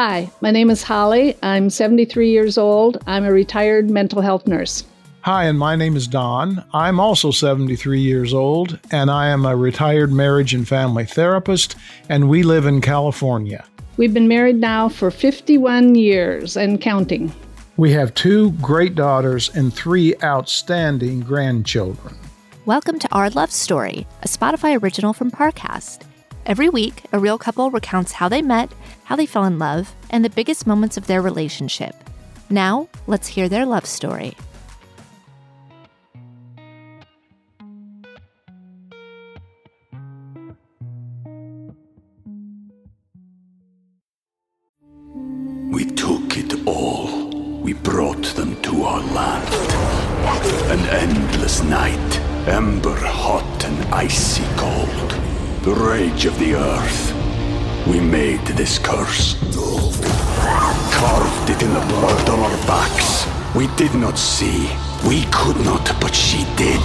Hi, 0.00 0.30
my 0.40 0.52
name 0.52 0.70
is 0.70 0.84
Holly. 0.84 1.36
I'm 1.42 1.70
73 1.70 2.30
years 2.30 2.56
old. 2.56 2.98
I'm 3.08 3.24
a 3.24 3.32
retired 3.32 3.90
mental 3.90 4.22
health 4.22 4.46
nurse. 4.46 4.84
Hi, 5.22 5.46
and 5.46 5.58
my 5.58 5.74
name 5.74 5.96
is 5.96 6.06
Don. 6.06 6.64
I'm 6.72 7.00
also 7.00 7.32
73 7.32 7.98
years 7.98 8.32
old, 8.32 8.78
and 8.92 9.10
I 9.10 9.26
am 9.26 9.44
a 9.44 9.56
retired 9.56 10.12
marriage 10.12 10.54
and 10.54 10.68
family 10.68 11.04
therapist, 11.04 11.74
and 12.08 12.28
we 12.28 12.44
live 12.44 12.64
in 12.64 12.80
California. 12.80 13.64
We've 13.96 14.14
been 14.14 14.28
married 14.28 14.60
now 14.60 14.88
for 14.88 15.10
51 15.10 15.96
years 15.96 16.56
and 16.56 16.80
counting. 16.80 17.32
We 17.76 17.90
have 17.90 18.14
two 18.14 18.52
great 18.62 18.94
daughters 18.94 19.50
and 19.56 19.74
three 19.74 20.14
outstanding 20.22 21.22
grandchildren. 21.22 22.14
Welcome 22.66 23.00
to 23.00 23.08
Our 23.10 23.30
Love 23.30 23.50
Story, 23.50 24.06
a 24.22 24.28
Spotify 24.28 24.80
original 24.80 25.12
from 25.12 25.32
Parcast. 25.32 26.07
Every 26.48 26.70
week, 26.70 27.02
a 27.12 27.18
real 27.18 27.36
couple 27.36 27.70
recounts 27.70 28.12
how 28.12 28.30
they 28.30 28.40
met, 28.40 28.72
how 29.04 29.16
they 29.16 29.26
fell 29.26 29.44
in 29.44 29.58
love, 29.58 29.94
and 30.08 30.24
the 30.24 30.30
biggest 30.30 30.66
moments 30.66 30.96
of 30.96 31.06
their 31.06 31.20
relationship. 31.20 31.94
Now, 32.48 32.88
let's 33.06 33.28
hear 33.28 33.50
their 33.50 33.66
love 33.66 33.84
story. 33.84 34.34
This 58.68 58.78
curse. 58.80 59.34
Carved 60.92 61.48
it 61.48 61.62
in 61.62 61.72
the 61.72 61.80
blood 61.88 62.28
on 62.28 62.38
our 62.40 62.66
backs. 62.66 63.26
We 63.56 63.66
did 63.78 63.94
not 63.94 64.18
see. 64.18 64.68
We 65.08 65.24
could 65.32 65.56
not, 65.64 65.90
but 66.02 66.14
she 66.14 66.44
did. 66.54 66.78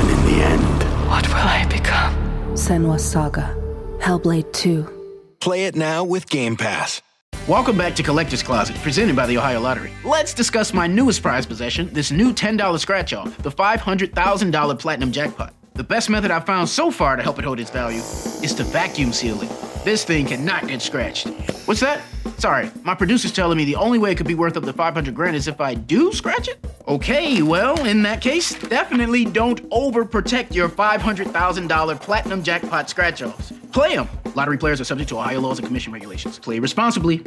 And 0.00 0.08
in 0.08 0.24
the 0.24 0.42
end, 0.42 0.82
What 1.06 1.28
will 1.28 1.34
I 1.36 1.66
become? 1.68 2.14
Senua's 2.54 3.04
Saga. 3.04 3.54
Hellblade 4.00 4.50
2. 4.54 5.36
Play 5.38 5.66
it 5.66 5.76
now 5.76 6.02
with 6.02 6.30
Game 6.30 6.56
Pass. 6.56 7.02
Welcome 7.46 7.76
back 7.76 7.94
to 7.96 8.02
Collector's 8.02 8.42
Closet, 8.42 8.76
presented 8.76 9.14
by 9.14 9.26
the 9.26 9.36
Ohio 9.36 9.60
Lottery. 9.60 9.92
Let's 10.06 10.32
discuss 10.32 10.72
my 10.72 10.86
newest 10.86 11.20
prize 11.20 11.44
possession, 11.44 11.90
this 11.92 12.10
new 12.10 12.32
$10 12.32 12.80
scratch 12.80 13.12
off, 13.12 13.36
the 13.42 13.50
$500,000 13.50 14.78
Platinum 14.78 15.12
Jackpot. 15.12 15.52
The 15.74 15.84
best 15.84 16.08
method 16.08 16.30
I've 16.30 16.46
found 16.46 16.70
so 16.70 16.90
far 16.90 17.16
to 17.16 17.22
help 17.22 17.38
it 17.38 17.44
hold 17.44 17.60
its 17.60 17.70
value 17.70 17.98
is 17.98 18.54
to 18.54 18.64
vacuum 18.64 19.12
seal 19.12 19.42
it. 19.42 19.67
This 19.88 20.04
thing 20.04 20.26
cannot 20.26 20.68
get 20.68 20.82
scratched. 20.82 21.28
What's 21.64 21.80
that? 21.80 22.02
Sorry, 22.36 22.70
my 22.82 22.94
producer's 22.94 23.32
telling 23.32 23.56
me 23.56 23.64
the 23.64 23.76
only 23.76 23.98
way 23.98 24.12
it 24.12 24.16
could 24.16 24.26
be 24.26 24.34
worth 24.34 24.54
up 24.58 24.64
to 24.64 24.72
500 24.74 25.14
grand 25.14 25.34
is 25.34 25.48
if 25.48 25.62
I 25.62 25.72
do 25.72 26.12
scratch 26.12 26.46
it? 26.46 26.58
Okay, 26.86 27.40
well, 27.40 27.82
in 27.86 28.02
that 28.02 28.20
case, 28.20 28.52
definitely 28.52 29.24
don't 29.24 29.66
overprotect 29.70 30.54
your 30.54 30.68
$500,000 30.68 32.00
Platinum 32.02 32.42
Jackpot 32.42 32.90
scratch 32.90 33.22
offs. 33.22 33.54
Play 33.72 33.96
them. 33.96 34.10
Lottery 34.34 34.58
players 34.58 34.78
are 34.78 34.84
subject 34.84 35.08
to 35.08 35.16
Ohio 35.16 35.40
laws 35.40 35.58
and 35.58 35.66
commission 35.66 35.90
regulations. 35.90 36.38
Play 36.38 36.58
responsibly. 36.58 37.24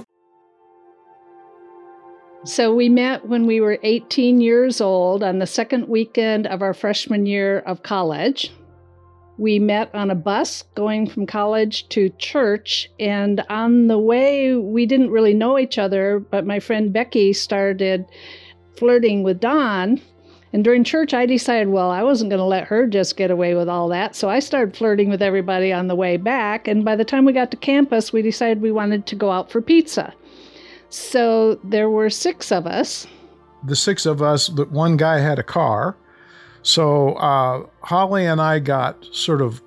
So 2.46 2.76
we 2.76 2.90
met 2.90 3.28
when 3.28 3.48
we 3.48 3.60
were 3.60 3.80
18 3.82 4.40
years 4.40 4.82
old 4.82 5.24
on 5.24 5.40
the 5.40 5.48
second 5.48 5.88
weekend 5.88 6.46
of 6.46 6.62
our 6.62 6.76
freshman 6.76 7.26
year 7.26 7.58
of 7.62 7.82
college. 7.82 8.52
We 9.38 9.60
met 9.60 9.94
on 9.96 10.12
a 10.12 10.16
bus 10.16 10.64
going 10.76 11.08
from 11.08 11.26
college 11.26 11.88
to 11.90 12.10
church, 12.18 12.90
and 13.00 13.42
on 13.50 13.88
the 13.88 13.98
way, 13.98 14.56
we 14.56 14.86
didn't 14.86 15.10
really 15.10 15.34
know 15.34 15.58
each 15.58 15.78
other, 15.78 16.20
but 16.20 16.46
my 16.46 16.60
friend 16.60 16.94
Becky 16.94 17.34
started 17.34 18.06
flirting 18.78 19.24
with 19.24 19.40
Don. 19.40 20.02
And 20.54 20.64
during 20.64 20.84
church, 20.84 21.14
I 21.14 21.26
decided, 21.26 21.70
well, 21.70 21.90
I 21.92 22.04
wasn't 22.04 22.30
going 22.30 22.40
to 22.40 22.46
let 22.46 22.66
her 22.66 22.86
just 22.86 23.16
get 23.16 23.32
away 23.32 23.56
with 23.56 23.70
all 23.70 23.88
that. 23.88 24.16
So 24.16 24.30
I 24.30 24.40
started 24.40 24.76
flirting 24.76 25.10
with 25.10 25.22
everybody 25.22 25.72
on 25.72 25.88
the 25.88 25.96
way 25.96 26.18
back. 26.18 26.68
And 26.68 26.84
by 26.84 26.98
the 26.98 27.06
time 27.06 27.24
we 27.24 27.32
got 27.32 27.52
to 27.52 27.58
campus, 27.58 28.12
we 28.12 28.22
decided 28.22 28.62
we 28.62 28.72
wanted 28.72 29.06
to 29.08 29.16
go 29.16 29.32
out 29.32 29.50
for 29.50 29.62
pizza. 29.62 30.14
So 30.90 31.56
there 31.64 31.90
were 31.90 32.10
six 32.10 32.52
of 32.52 32.68
us. 32.68 33.08
The 33.64 33.78
six 33.78 34.06
of 34.06 34.22
us, 34.22 34.48
the 34.48 34.66
one 34.66 34.98
guy 34.98 35.20
had 35.20 35.40
a 35.40 35.44
car. 35.44 35.96
So 36.64 37.14
uh, 37.14 37.66
Holly 37.82 38.26
and 38.26 38.42
I 38.42 38.60
got 38.60 39.04
sort 39.12 39.42
of 39.42 39.62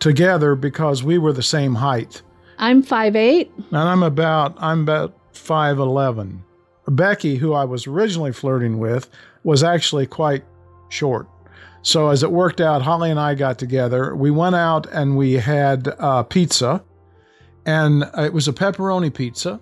together 0.00 0.54
because 0.54 1.02
we 1.02 1.18
were 1.18 1.32
the 1.32 1.42
same 1.42 1.74
height. 1.74 2.22
I'm 2.58 2.82
five 2.82 3.16
eight, 3.16 3.50
And 3.56 3.76
I'm 3.76 4.02
about 4.02 4.54
I'm 4.58 4.82
about 4.82 5.16
5'11. 5.32 6.40
Becky, 6.88 7.36
who 7.36 7.52
I 7.52 7.64
was 7.64 7.86
originally 7.86 8.32
flirting 8.32 8.78
with, 8.78 9.08
was 9.44 9.62
actually 9.62 10.06
quite 10.06 10.44
short. 10.88 11.28
So 11.82 12.08
as 12.08 12.22
it 12.22 12.30
worked 12.30 12.60
out, 12.60 12.82
Holly 12.82 13.10
and 13.10 13.18
I 13.18 13.34
got 13.34 13.58
together. 13.58 14.14
We 14.14 14.30
went 14.30 14.54
out 14.54 14.86
and 14.92 15.16
we 15.16 15.34
had 15.34 15.88
uh, 15.98 16.22
pizza, 16.22 16.82
and 17.66 18.04
it 18.16 18.32
was 18.32 18.46
a 18.46 18.52
pepperoni 18.52 19.12
pizza. 19.12 19.60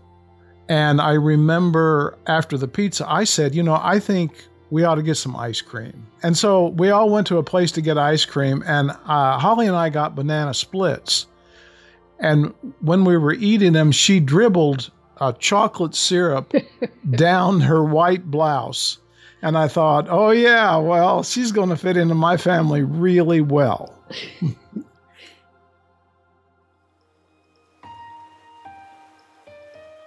And 0.69 1.01
I 1.01 1.13
remember 1.15 2.19
after 2.27 2.57
the 2.57 2.69
pizza, 2.69 3.05
I 3.11 3.25
said, 3.25 3.55
you 3.55 3.63
know, 3.63 3.79
I 3.81 3.99
think 3.99 4.47
we 4.71 4.85
ought 4.85 4.95
to 4.97 5.03
get 5.03 5.17
some 5.17 5.37
ice 5.37 5.61
cream. 5.61 6.07
And 6.23 6.37
so 6.37 6.69
we 6.69 6.91
all 6.91 7.11
went 7.11 7.27
to 7.29 7.39
a 7.39 7.43
place 7.43 7.73
to 7.73 7.81
get 7.81 7.99
ice 7.99 8.25
cream, 8.25 8.63
and 8.67 8.91
uh, 8.91 9.39
Holly 9.39 9.67
and 9.67 9.77
I 9.77 9.91
got 9.91 10.15
banana 10.15 10.55
splits. 10.55 11.27
And 12.19 12.55
when 12.81 13.05
we 13.05 13.17
were 13.17 13.33
eating 13.33 13.73
them, 13.73 13.93
she 13.93 14.21
dribbled 14.21 14.91
uh, 15.19 15.33
chocolate 15.33 15.95
syrup 15.95 16.53
down 17.11 17.61
her 17.61 17.83
white 17.83 18.31
blouse. 18.31 18.99
And 19.43 19.57
I 19.57 19.69
thought, 19.69 20.07
oh, 20.11 20.31
yeah, 20.31 20.77
well, 20.77 21.23
she's 21.23 21.51
going 21.51 21.71
to 21.71 21.77
fit 21.77 21.97
into 21.97 22.15
my 22.15 22.37
family 22.37 22.83
really 22.83 23.41
well. 23.41 23.95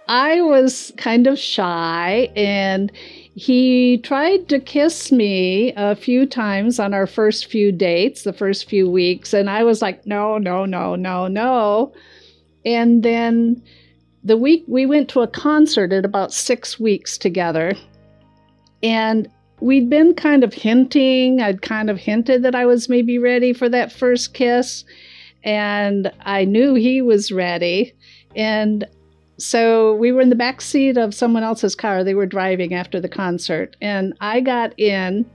I 0.08 0.42
was 0.42 0.92
kind 0.98 1.26
of 1.26 1.40
shy, 1.40 2.30
and 2.36 2.92
he 3.36 3.98
tried 4.00 4.48
to 4.50 4.60
kiss 4.60 5.12
me 5.12 5.74
a 5.76 5.96
few 5.96 6.26
times 6.26 6.80
on 6.80 6.94
our 6.94 7.08
first 7.08 7.48
few 7.48 7.72
dates, 7.72 8.24
the 8.24 8.34
first 8.34 8.70
few 8.70 8.90
weeks. 8.90 9.34
And 9.34 9.50
I 9.50 9.64
was 9.64 9.82
like, 9.82 10.06
no, 10.06 10.38
no, 10.38 10.66
no, 10.66 10.96
no, 10.96 11.28
no. 11.28 11.94
And 12.64 13.02
then 13.02 13.62
the 14.24 14.38
week 14.38 14.64
we 14.68 14.86
went 14.86 15.10
to 15.10 15.22
a 15.22 15.28
concert 15.28 15.92
at 15.92 16.06
about 16.06 16.32
six 16.32 16.80
weeks 16.80 17.18
together. 17.18 17.74
And 18.84 19.28
we'd 19.62 19.90
been 19.90 20.14
kind 20.14 20.44
of 20.44 20.54
hinting, 20.54 21.42
I'd 21.42 21.64
kind 21.64 21.90
of 21.90 21.98
hinted 21.98 22.44
that 22.44 22.54
I 22.54 22.66
was 22.68 22.88
maybe 22.88 23.18
ready 23.18 23.52
for 23.52 23.68
that 23.70 23.92
first 23.92 24.36
kiss. 24.36 24.86
And 25.44 26.12
I 26.22 26.46
knew 26.46 26.76
he 26.76 27.02
was 27.02 27.32
ready. 27.32 27.94
And 28.36 28.86
so 29.38 29.96
we 29.96 30.12
were 30.12 30.22
in 30.22 30.30
the 30.30 30.36
back 30.36 30.62
seat 30.62 30.98
of 30.98 31.14
someone 31.14 31.44
else's 31.44 31.76
car. 31.76 32.04
They 32.04 32.14
were 32.14 32.26
driving 32.26 32.74
after 32.74 33.00
the 33.00 33.10
concert. 33.10 33.76
And 33.82 34.14
I 34.22 34.42
got 34.42 34.78
in 34.80 35.26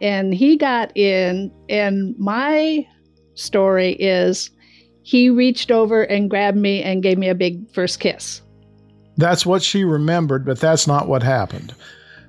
and 0.00 0.34
he 0.34 0.56
got 0.56 0.94
in. 0.96 1.50
And 1.68 2.18
my 2.18 2.86
story 3.34 3.92
is 3.92 4.50
he 5.02 5.30
reached 5.30 5.70
over 5.70 6.02
and 6.02 6.28
grabbed 6.28 6.58
me 6.58 6.82
and 6.82 7.02
gave 7.02 7.18
me 7.18 7.28
a 7.28 7.34
big 7.34 7.70
first 7.72 8.00
kiss. 8.00 8.42
That's 9.16 9.46
what 9.46 9.62
she 9.62 9.84
remembered, 9.84 10.44
but 10.44 10.60
that's 10.60 10.86
not 10.86 11.08
what 11.08 11.22
happened. 11.22 11.74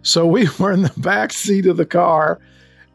So 0.04 0.26
we 0.26 0.48
were 0.60 0.72
in 0.72 0.84
the 0.84 0.94
back 0.98 1.34
seat 1.34 1.66
of 1.66 1.78
the 1.78 1.86
car, 1.86 2.40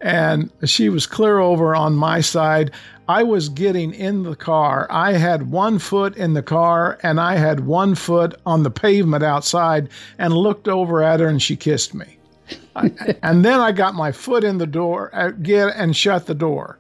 and 0.03 0.51
she 0.65 0.89
was 0.89 1.07
clear 1.07 1.39
over 1.39 1.75
on 1.75 1.95
my 1.95 2.21
side. 2.21 2.73
I 3.09 3.23
was 3.23 3.49
getting 3.49 3.95
in 3.95 4.25
the 4.25 4.37
car. 4.37 4.87
I 4.91 5.13
had 5.13 5.51
one 5.51 5.79
foot 5.79 6.17
in 6.17 6.35
the 6.35 6.43
car, 6.43 6.99
and 7.03 7.21
I 7.21 7.37
had 7.37 7.67
one 7.67 7.95
foot 7.95 8.35
on 8.45 8.63
the 8.63 8.71
pavement 8.71 9.23
outside, 9.23 9.89
and 10.19 10.35
looked 10.35 10.69
over 10.69 11.03
at 11.03 11.21
her, 11.21 11.29
and 11.29 11.41
she 11.41 11.57
kissed 11.57 11.95
me. 11.95 12.19
and 13.23 13.45
then 13.45 13.61
I 13.61 13.73
got 13.73 13.95
my 13.95 14.13
foot 14.13 14.45
in 14.45 14.59
the 14.59 14.67
door, 14.67 15.15
uh, 15.15 15.29
again, 15.29 15.71
and 15.71 15.97
shut 15.97 16.27
the 16.27 16.35
door. 16.35 16.79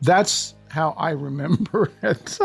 That's 0.00 0.54
how 0.68 0.94
I 0.96 1.10
remember 1.10 1.90
it. 2.02 2.38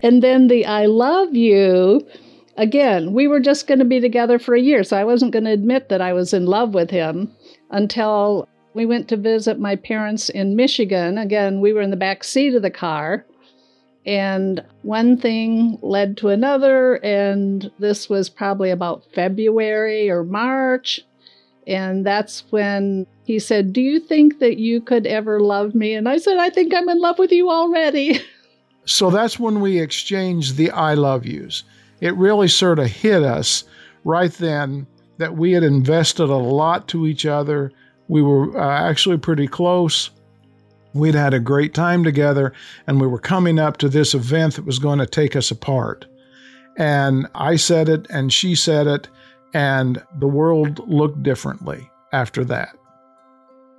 and 0.00 0.22
then 0.22 0.48
the 0.48 0.66
I 0.66 0.86
love 0.86 1.34
you 1.34 2.06
again, 2.56 3.12
we 3.12 3.26
were 3.28 3.40
just 3.40 3.66
going 3.66 3.78
to 3.78 3.84
be 3.84 4.00
together 4.00 4.38
for 4.38 4.54
a 4.54 4.60
year, 4.60 4.84
so 4.84 4.96
I 4.96 5.04
wasn't 5.04 5.32
going 5.32 5.44
to 5.44 5.50
admit 5.50 5.88
that 5.88 6.00
I 6.00 6.12
was 6.12 6.32
in 6.32 6.46
love 6.46 6.74
with 6.74 6.90
him 6.90 7.32
until 7.70 8.48
we 8.74 8.86
went 8.86 9.08
to 9.08 9.16
visit 9.16 9.58
my 9.58 9.76
parents 9.76 10.28
in 10.28 10.56
Michigan. 10.56 11.16
Again, 11.18 11.60
we 11.60 11.72
were 11.72 11.80
in 11.80 11.90
the 11.90 11.96
back 11.96 12.24
seat 12.24 12.54
of 12.54 12.62
the 12.62 12.70
car, 12.70 13.24
and 14.04 14.62
one 14.82 15.16
thing 15.16 15.78
led 15.80 16.16
to 16.18 16.28
another, 16.28 16.96
and 16.96 17.70
this 17.78 18.08
was 18.08 18.28
probably 18.28 18.70
about 18.70 19.04
February 19.14 20.10
or 20.10 20.24
March. 20.24 21.00
And 21.66 22.04
that's 22.04 22.44
when 22.50 23.06
he 23.24 23.38
said, 23.38 23.72
Do 23.72 23.80
you 23.80 23.98
think 23.98 24.38
that 24.40 24.58
you 24.58 24.82
could 24.82 25.06
ever 25.06 25.40
love 25.40 25.74
me? 25.74 25.94
And 25.94 26.06
I 26.08 26.18
said, 26.18 26.36
I 26.36 26.50
think 26.50 26.74
I'm 26.74 26.90
in 26.90 27.00
love 27.00 27.18
with 27.18 27.32
you 27.32 27.50
already. 27.50 28.20
So 28.86 29.08
that's 29.08 29.38
when 29.38 29.62
we 29.62 29.80
exchanged 29.80 30.56
the 30.56 30.70
I 30.70 30.92
love 30.92 31.24
yous. 31.24 31.64
it 32.02 32.14
really 32.16 32.48
sort 32.48 32.78
of 32.78 32.88
hit 32.90 33.22
us 33.22 33.64
right 34.04 34.30
then 34.30 34.86
that 35.16 35.38
we 35.38 35.52
had 35.52 35.62
invested 35.62 36.28
a 36.28 36.36
lot 36.36 36.86
to 36.88 37.06
each 37.06 37.24
other. 37.24 37.72
We 38.08 38.22
were 38.22 38.58
uh, 38.58 38.88
actually 38.88 39.18
pretty 39.18 39.46
close. 39.46 40.10
We'd 40.92 41.14
had 41.14 41.34
a 41.34 41.40
great 41.40 41.74
time 41.74 42.04
together, 42.04 42.52
and 42.86 43.00
we 43.00 43.06
were 43.06 43.18
coming 43.18 43.58
up 43.58 43.78
to 43.78 43.88
this 43.88 44.14
event 44.14 44.54
that 44.54 44.64
was 44.64 44.78
going 44.78 45.00
to 45.00 45.06
take 45.06 45.34
us 45.34 45.50
apart. 45.50 46.06
And 46.76 47.26
I 47.34 47.56
said 47.56 47.88
it, 47.88 48.06
and 48.10 48.32
she 48.32 48.54
said 48.54 48.86
it, 48.86 49.08
and 49.52 50.02
the 50.18 50.28
world 50.28 50.88
looked 50.88 51.22
differently 51.22 51.90
after 52.12 52.44
that. 52.44 52.76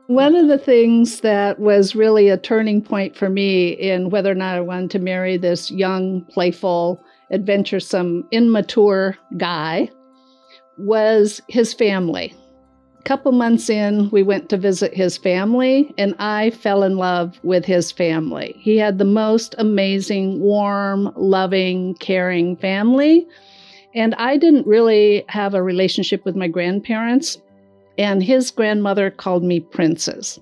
One 0.07 0.36
of 0.36 0.48
the 0.48 0.57
things 0.57 1.22
that 1.22 1.60
was 1.60 1.95
really 1.95 2.30
a 2.30 2.38
turning 2.38 2.81
point 2.81 3.16
for 3.16 3.30
me 3.30 3.69
in 3.69 4.10
whether 4.12 4.31
or 4.31 4.36
not 4.36 4.56
I 4.56 4.62
wanted 4.62 4.92
to 4.92 5.00
marry 5.00 5.36
this 5.36 5.72
young, 5.72 6.22
playful, 6.25 7.04
adventuresome, 7.31 8.27
immature 8.31 9.18
guy 9.38 9.89
was 10.77 11.42
his 11.48 11.74
family. 11.74 12.36
Couple 13.05 13.31
months 13.31 13.69
in, 13.69 14.09
we 14.09 14.23
went 14.23 14.49
to 14.49 14.57
visit 14.57 14.91
his 14.95 15.15
family, 15.15 15.93
and 15.95 16.15
I 16.17 16.49
fell 16.49 16.81
in 16.81 16.97
love 16.97 17.39
with 17.43 17.63
his 17.63 17.91
family. 17.91 18.55
He 18.57 18.77
had 18.77 18.97
the 18.97 19.05
most 19.05 19.53
amazing, 19.59 20.39
warm, 20.39 21.13
loving, 21.15 21.93
caring 21.99 22.57
family. 22.57 23.27
And 23.93 24.15
I 24.15 24.37
didn't 24.37 24.65
really 24.65 25.23
have 25.29 25.53
a 25.53 25.61
relationship 25.61 26.25
with 26.25 26.35
my 26.35 26.47
grandparents 26.47 27.37
and 27.99 28.23
his 28.23 28.49
grandmother 28.49 29.11
called 29.11 29.43
me 29.43 29.59
princess. 29.59 30.39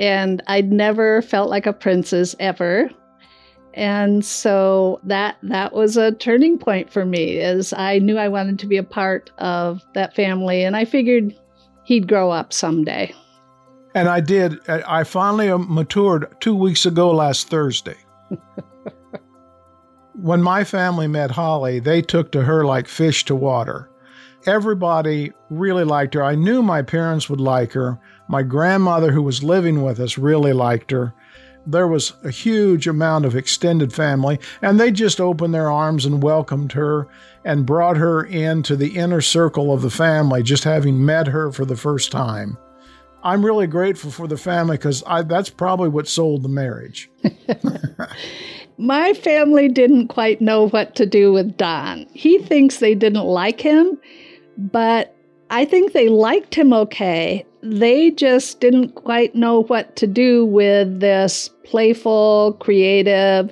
And 0.00 0.42
I'd 0.48 0.72
never 0.72 1.22
felt 1.22 1.50
like 1.50 1.66
a 1.66 1.72
princess 1.72 2.34
ever. 2.40 2.90
And 3.74 4.24
so 4.24 5.00
that 5.04 5.36
that 5.44 5.72
was 5.72 5.96
a 5.96 6.12
turning 6.12 6.58
point 6.58 6.92
for 6.92 7.04
me 7.04 7.38
as 7.38 7.72
I 7.72 8.00
knew 8.00 8.18
I 8.18 8.28
wanted 8.28 8.58
to 8.58 8.66
be 8.66 8.76
a 8.76 8.82
part 8.82 9.30
of 9.38 9.82
that 9.94 10.14
family 10.16 10.64
and 10.64 10.76
I 10.76 10.84
figured 10.84 11.34
he'd 11.84 12.08
grow 12.08 12.30
up 12.30 12.52
someday. 12.52 13.14
And 13.94 14.08
I 14.08 14.20
did. 14.20 14.58
I 14.68 15.04
finally 15.04 15.48
uh, 15.50 15.58
matured 15.58 16.34
2 16.40 16.54
weeks 16.54 16.84
ago 16.84 17.12
last 17.12 17.48
Thursday. 17.48 17.96
when 20.14 20.42
my 20.42 20.64
family 20.64 21.06
met 21.06 21.30
Holly, 21.30 21.78
they 21.78 22.02
took 22.02 22.32
to 22.32 22.42
her 22.42 22.64
like 22.64 22.88
fish 22.88 23.24
to 23.26 23.36
water 23.36 23.88
everybody 24.46 25.32
really 25.50 25.84
liked 25.84 26.14
her. 26.14 26.22
I 26.22 26.34
knew 26.34 26.62
my 26.62 26.82
parents 26.82 27.28
would 27.28 27.40
like 27.40 27.72
her. 27.72 27.98
My 28.28 28.42
grandmother, 28.42 29.12
who 29.12 29.22
was 29.22 29.42
living 29.42 29.82
with 29.82 30.00
us, 30.00 30.18
really 30.18 30.52
liked 30.52 30.90
her. 30.90 31.14
There 31.66 31.88
was 31.88 32.12
a 32.22 32.30
huge 32.30 32.86
amount 32.86 33.24
of 33.24 33.36
extended 33.36 33.92
family, 33.92 34.38
and 34.62 34.78
they 34.78 34.90
just 34.90 35.20
opened 35.20 35.54
their 35.54 35.70
arms 35.70 36.04
and 36.04 36.22
welcomed 36.22 36.72
her 36.72 37.08
and 37.44 37.66
brought 37.66 37.96
her 37.96 38.24
into 38.24 38.76
the 38.76 38.96
inner 38.96 39.20
circle 39.20 39.72
of 39.72 39.82
the 39.82 39.90
family, 39.90 40.42
just 40.42 40.64
having 40.64 41.04
met 41.04 41.26
her 41.28 41.50
for 41.52 41.64
the 41.64 41.76
first 41.76 42.12
time. 42.12 42.58
I'm 43.22 43.44
really 43.44 43.66
grateful 43.66 44.10
for 44.10 44.26
the 44.26 44.36
family 44.36 44.76
because 44.76 45.02
that's 45.26 45.48
probably 45.48 45.88
what 45.88 46.08
sold 46.08 46.42
the 46.42 46.48
marriage. 46.48 47.10
My 48.78 49.14
family 49.14 49.68
didn't 49.68 50.08
quite 50.08 50.40
know 50.40 50.68
what 50.68 50.94
to 50.96 51.06
do 51.06 51.32
with 51.32 51.56
Don. 51.56 52.06
He 52.12 52.38
thinks 52.38 52.78
they 52.78 52.94
didn't 52.94 53.24
like 53.24 53.60
him 53.60 53.98
but 54.56 55.14
I 55.50 55.64
think 55.64 55.92
they 55.92 56.08
liked 56.08 56.54
him 56.54 56.72
okay. 56.72 57.44
They 57.64 58.10
just 58.10 58.60
didn't 58.60 58.94
quite 58.94 59.34
know 59.34 59.62
what 59.64 59.96
to 59.96 60.06
do 60.06 60.44
with 60.44 61.00
this 61.00 61.48
playful, 61.64 62.58
creative, 62.60 63.50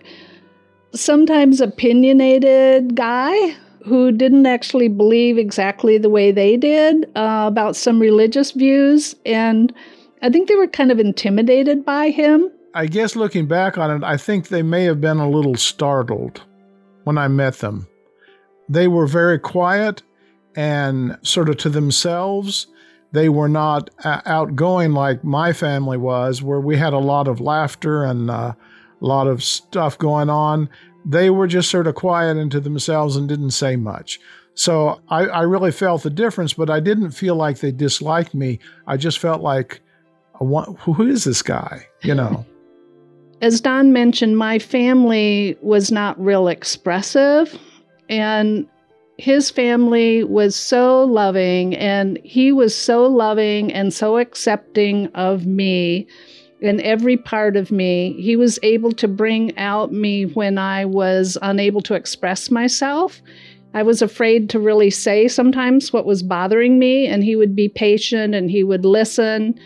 sometimes 0.94 1.62
opinionated 1.62 2.94
guy 2.94 3.56
who 3.86 4.12
didn't 4.12 4.44
actually 4.44 4.88
believe 4.88 5.38
exactly 5.38 5.96
the 5.96 6.10
way 6.10 6.30
they 6.30 6.58
did 6.58 7.10
uh, 7.16 7.44
about 7.48 7.74
some 7.74 7.98
religious 7.98 8.50
views. 8.52 9.16
And 9.24 9.72
I 10.20 10.28
think 10.28 10.46
they 10.46 10.56
were 10.56 10.68
kind 10.68 10.92
of 10.92 11.00
intimidated 11.00 11.84
by 11.84 12.10
him. 12.10 12.50
I 12.74 12.86
guess 12.86 13.16
looking 13.16 13.46
back 13.46 13.76
on 13.78 13.90
it, 13.90 14.04
I 14.04 14.18
think 14.18 14.48
they 14.48 14.62
may 14.62 14.84
have 14.84 15.00
been 15.00 15.18
a 15.18 15.28
little 15.28 15.56
startled 15.56 16.42
when 17.04 17.18
I 17.18 17.28
met 17.28 17.58
them. 17.58 17.88
They 18.68 18.88
were 18.88 19.06
very 19.06 19.38
quiet 19.38 20.02
and 20.54 21.18
sort 21.22 21.48
of 21.48 21.56
to 21.58 21.70
themselves. 21.70 22.66
They 23.12 23.28
were 23.28 23.48
not 23.48 23.90
uh, 24.04 24.22
outgoing 24.24 24.92
like 24.92 25.22
my 25.22 25.52
family 25.52 25.98
was, 25.98 26.42
where 26.42 26.60
we 26.60 26.76
had 26.76 26.92
a 26.92 26.98
lot 26.98 27.28
of 27.28 27.40
laughter 27.40 28.04
and 28.04 28.30
uh, 28.30 28.54
a 29.00 29.06
lot 29.06 29.26
of 29.26 29.42
stuff 29.42 29.98
going 29.98 30.30
on. 30.30 30.68
They 31.04 31.30
were 31.30 31.46
just 31.46 31.70
sort 31.70 31.86
of 31.86 31.94
quiet 31.94 32.36
into 32.36 32.60
themselves 32.60 33.16
and 33.16 33.28
didn't 33.28 33.50
say 33.50 33.76
much. 33.76 34.18
So 34.54 35.00
I, 35.08 35.26
I 35.26 35.42
really 35.42 35.72
felt 35.72 36.02
the 36.02 36.10
difference, 36.10 36.52
but 36.52 36.70
I 36.70 36.80
didn't 36.80 37.10
feel 37.10 37.34
like 37.34 37.58
they 37.58 37.72
disliked 37.72 38.34
me. 38.34 38.58
I 38.86 38.96
just 38.96 39.18
felt 39.18 39.42
like, 39.42 39.80
who 40.38 41.06
is 41.06 41.24
this 41.24 41.42
guy? 41.42 41.86
You 42.02 42.14
know. 42.14 42.46
As 43.42 43.60
Don 43.60 43.92
mentioned, 43.92 44.38
my 44.38 44.60
family 44.60 45.58
was 45.62 45.90
not 45.90 46.22
real 46.22 46.46
expressive. 46.46 47.58
And 48.08 48.68
his 49.18 49.50
family 49.50 50.24
was 50.24 50.56
so 50.56 51.04
loving 51.04 51.76
and 51.76 52.18
he 52.24 52.50
was 52.50 52.74
so 52.74 53.06
loving 53.06 53.72
and 53.72 53.92
so 53.92 54.18
accepting 54.18 55.06
of 55.14 55.46
me 55.46 56.06
and 56.62 56.80
every 56.80 57.16
part 57.16 57.56
of 57.56 57.70
me. 57.70 58.14
He 58.20 58.36
was 58.36 58.58
able 58.62 58.92
to 58.92 59.08
bring 59.08 59.56
out 59.58 59.92
me 59.92 60.24
when 60.24 60.58
I 60.58 60.84
was 60.84 61.36
unable 61.42 61.80
to 61.82 61.94
express 61.94 62.50
myself. 62.50 63.20
I 63.74 63.82
was 63.82 64.02
afraid 64.02 64.50
to 64.50 64.60
really 64.60 64.90
say 64.90 65.28
sometimes 65.28 65.92
what 65.92 66.06
was 66.06 66.22
bothering 66.22 66.78
me, 66.78 67.06
and 67.06 67.24
he 67.24 67.36
would 67.36 67.56
be 67.56 67.68
patient 67.68 68.34
and 68.34 68.50
he 68.50 68.62
would 68.62 68.84
listen. 68.84 69.58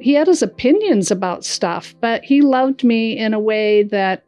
He 0.00 0.12
had 0.14 0.26
his 0.26 0.42
opinions 0.42 1.10
about 1.10 1.44
stuff, 1.44 1.94
but 2.00 2.22
he 2.24 2.42
loved 2.42 2.84
me 2.84 3.16
in 3.16 3.32
a 3.32 3.40
way 3.40 3.82
that 3.84 4.24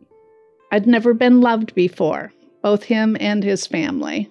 I'd 0.72 0.86
never 0.86 1.12
been 1.12 1.42
loved 1.42 1.74
before, 1.74 2.32
both 2.62 2.82
him 2.82 3.16
and 3.20 3.44
his 3.44 3.66
family. 3.66 4.30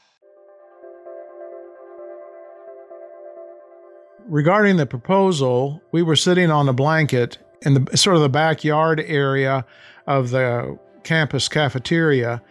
Regarding 4.31 4.77
the 4.77 4.85
proposal, 4.85 5.81
we 5.91 6.01
were 6.01 6.15
sitting 6.15 6.49
on 6.49 6.69
a 6.69 6.73
blanket 6.73 7.37
in 7.63 7.73
the 7.73 7.97
sort 7.97 8.15
of 8.15 8.21
the 8.21 8.29
backyard 8.29 9.01
area 9.05 9.65
of 10.07 10.29
the 10.29 10.79
campus 11.03 11.49
cafeteria. 11.49 12.41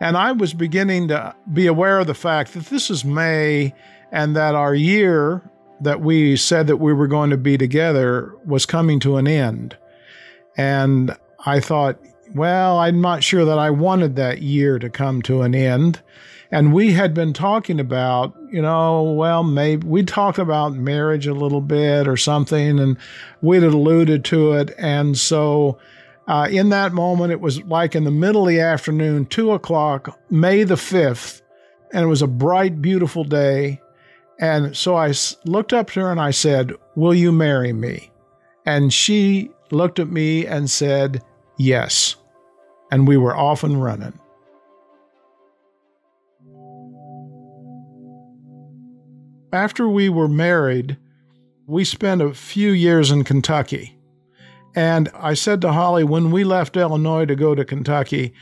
And 0.00 0.16
I 0.16 0.32
was 0.32 0.54
beginning 0.54 1.08
to 1.08 1.36
be 1.52 1.66
aware 1.66 1.98
of 1.98 2.06
the 2.06 2.14
fact 2.14 2.54
that 2.54 2.66
this 2.66 2.88
is 2.88 3.04
May 3.04 3.74
and 4.10 4.34
that 4.36 4.54
our 4.54 4.74
year 4.74 5.42
that 5.82 6.00
we 6.00 6.34
said 6.34 6.66
that 6.66 6.78
we 6.78 6.94
were 6.94 7.06
going 7.06 7.28
to 7.28 7.36
be 7.36 7.58
together 7.58 8.34
was 8.46 8.64
coming 8.64 8.98
to 9.00 9.18
an 9.18 9.28
end. 9.28 9.76
And 10.56 11.14
I 11.44 11.60
thought, 11.60 12.00
well, 12.34 12.78
I'm 12.78 13.02
not 13.02 13.22
sure 13.22 13.44
that 13.44 13.58
I 13.58 13.68
wanted 13.68 14.16
that 14.16 14.40
year 14.40 14.78
to 14.78 14.88
come 14.88 15.20
to 15.22 15.42
an 15.42 15.54
end. 15.54 16.00
And 16.50 16.72
we 16.72 16.92
had 16.92 17.12
been 17.12 17.34
talking 17.34 17.78
about, 17.78 18.34
you 18.50 18.62
know, 18.62 19.02
well, 19.02 19.42
maybe 19.44 19.86
we 19.86 20.02
talked 20.02 20.38
about 20.38 20.74
marriage 20.74 21.26
a 21.26 21.34
little 21.34 21.60
bit 21.60 22.08
or 22.08 22.16
something, 22.16 22.78
and 22.78 22.96
we'd 23.42 23.62
alluded 23.62 24.24
to 24.26 24.52
it. 24.52 24.74
And 24.78 25.16
so 25.16 25.78
uh, 26.26 26.46
in 26.50 26.68
that 26.68 26.92
moment, 26.92 27.32
it 27.32 27.40
was 27.40 27.62
like 27.64 27.94
in 27.94 28.04
the 28.04 28.10
middle 28.10 28.42
of 28.42 28.48
the 28.48 28.60
afternoon, 28.60 29.26
two 29.26 29.52
o'clock, 29.52 30.18
May 30.30 30.62
the 30.64 30.74
5th, 30.74 31.42
and 31.92 32.04
it 32.04 32.08
was 32.08 32.22
a 32.22 32.26
bright, 32.26 32.82
beautiful 32.82 33.24
day. 33.24 33.80
And 34.38 34.76
so 34.76 34.94
I 34.94 35.12
looked 35.44 35.72
up 35.72 35.90
to 35.90 36.00
her 36.00 36.10
and 36.12 36.20
I 36.20 36.30
said, 36.30 36.72
Will 36.94 37.14
you 37.14 37.32
marry 37.32 37.72
me? 37.72 38.10
And 38.66 38.92
she 38.92 39.50
looked 39.70 39.98
at 39.98 40.10
me 40.10 40.46
and 40.46 40.70
said, 40.70 41.22
Yes. 41.58 42.16
And 42.90 43.08
we 43.08 43.16
were 43.16 43.36
off 43.36 43.64
and 43.64 43.82
running. 43.82 44.18
After 49.52 49.88
we 49.88 50.10
were 50.10 50.28
married, 50.28 50.98
we 51.66 51.84
spent 51.84 52.20
a 52.20 52.34
few 52.34 52.70
years 52.70 53.10
in 53.10 53.24
Kentucky. 53.24 53.98
And 54.74 55.08
I 55.14 55.34
said 55.34 55.62
to 55.62 55.72
Holly, 55.72 56.04
when 56.04 56.30
we 56.30 56.44
left 56.44 56.76
Illinois 56.76 57.24
to 57.24 57.34
go 57.34 57.54
to 57.54 57.64
Kentucky, 57.64 58.34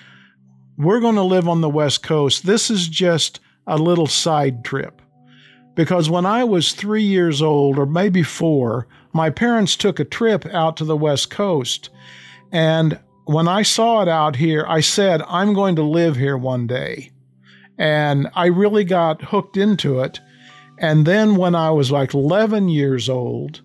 we're 0.77 1.01
going 1.01 1.15
to 1.15 1.23
live 1.23 1.49
on 1.49 1.61
the 1.61 1.69
West 1.69 2.03
Coast. 2.03 2.45
This 2.45 2.71
is 2.71 2.89
just 2.89 3.41
a 3.67 3.79
little 3.79 4.09
side 4.09 4.65
trip. 4.65 5.01
Because 5.77 6.11
when 6.11 6.27
I 6.27 6.43
was 6.43 6.73
three 6.73 7.03
years 7.03 7.41
old, 7.41 7.79
or 7.79 7.87
maybe 7.87 8.23
four, 8.23 8.89
my 9.13 9.31
parents 9.31 9.77
took 9.77 10.01
a 10.01 10.05
trip 10.05 10.45
out 10.47 10.77
to 10.79 10.85
the 10.85 10.97
West 10.97 11.31
Coast. 11.31 11.91
And 12.51 12.99
when 13.27 13.47
I 13.47 13.63
saw 13.63 14.03
it 14.03 14.09
out 14.09 14.37
here, 14.37 14.65
I 14.69 14.81
said, 14.81 15.23
I'm 15.29 15.55
going 15.55 15.77
to 15.77 15.83
live 15.83 16.17
here 16.17 16.37
one 16.37 16.67
day. 16.67 17.13
And 17.79 18.29
I 18.35 18.47
really 18.47 18.85
got 18.85 19.23
hooked 19.23 19.57
into 19.57 20.01
it. 20.01 20.21
And 20.79 21.07
then 21.07 21.37
when 21.37 21.55
I 21.55 21.71
was 21.71 21.91
like 21.91 22.15
11 22.15 22.69
years 22.69 23.09
old, 23.09 23.63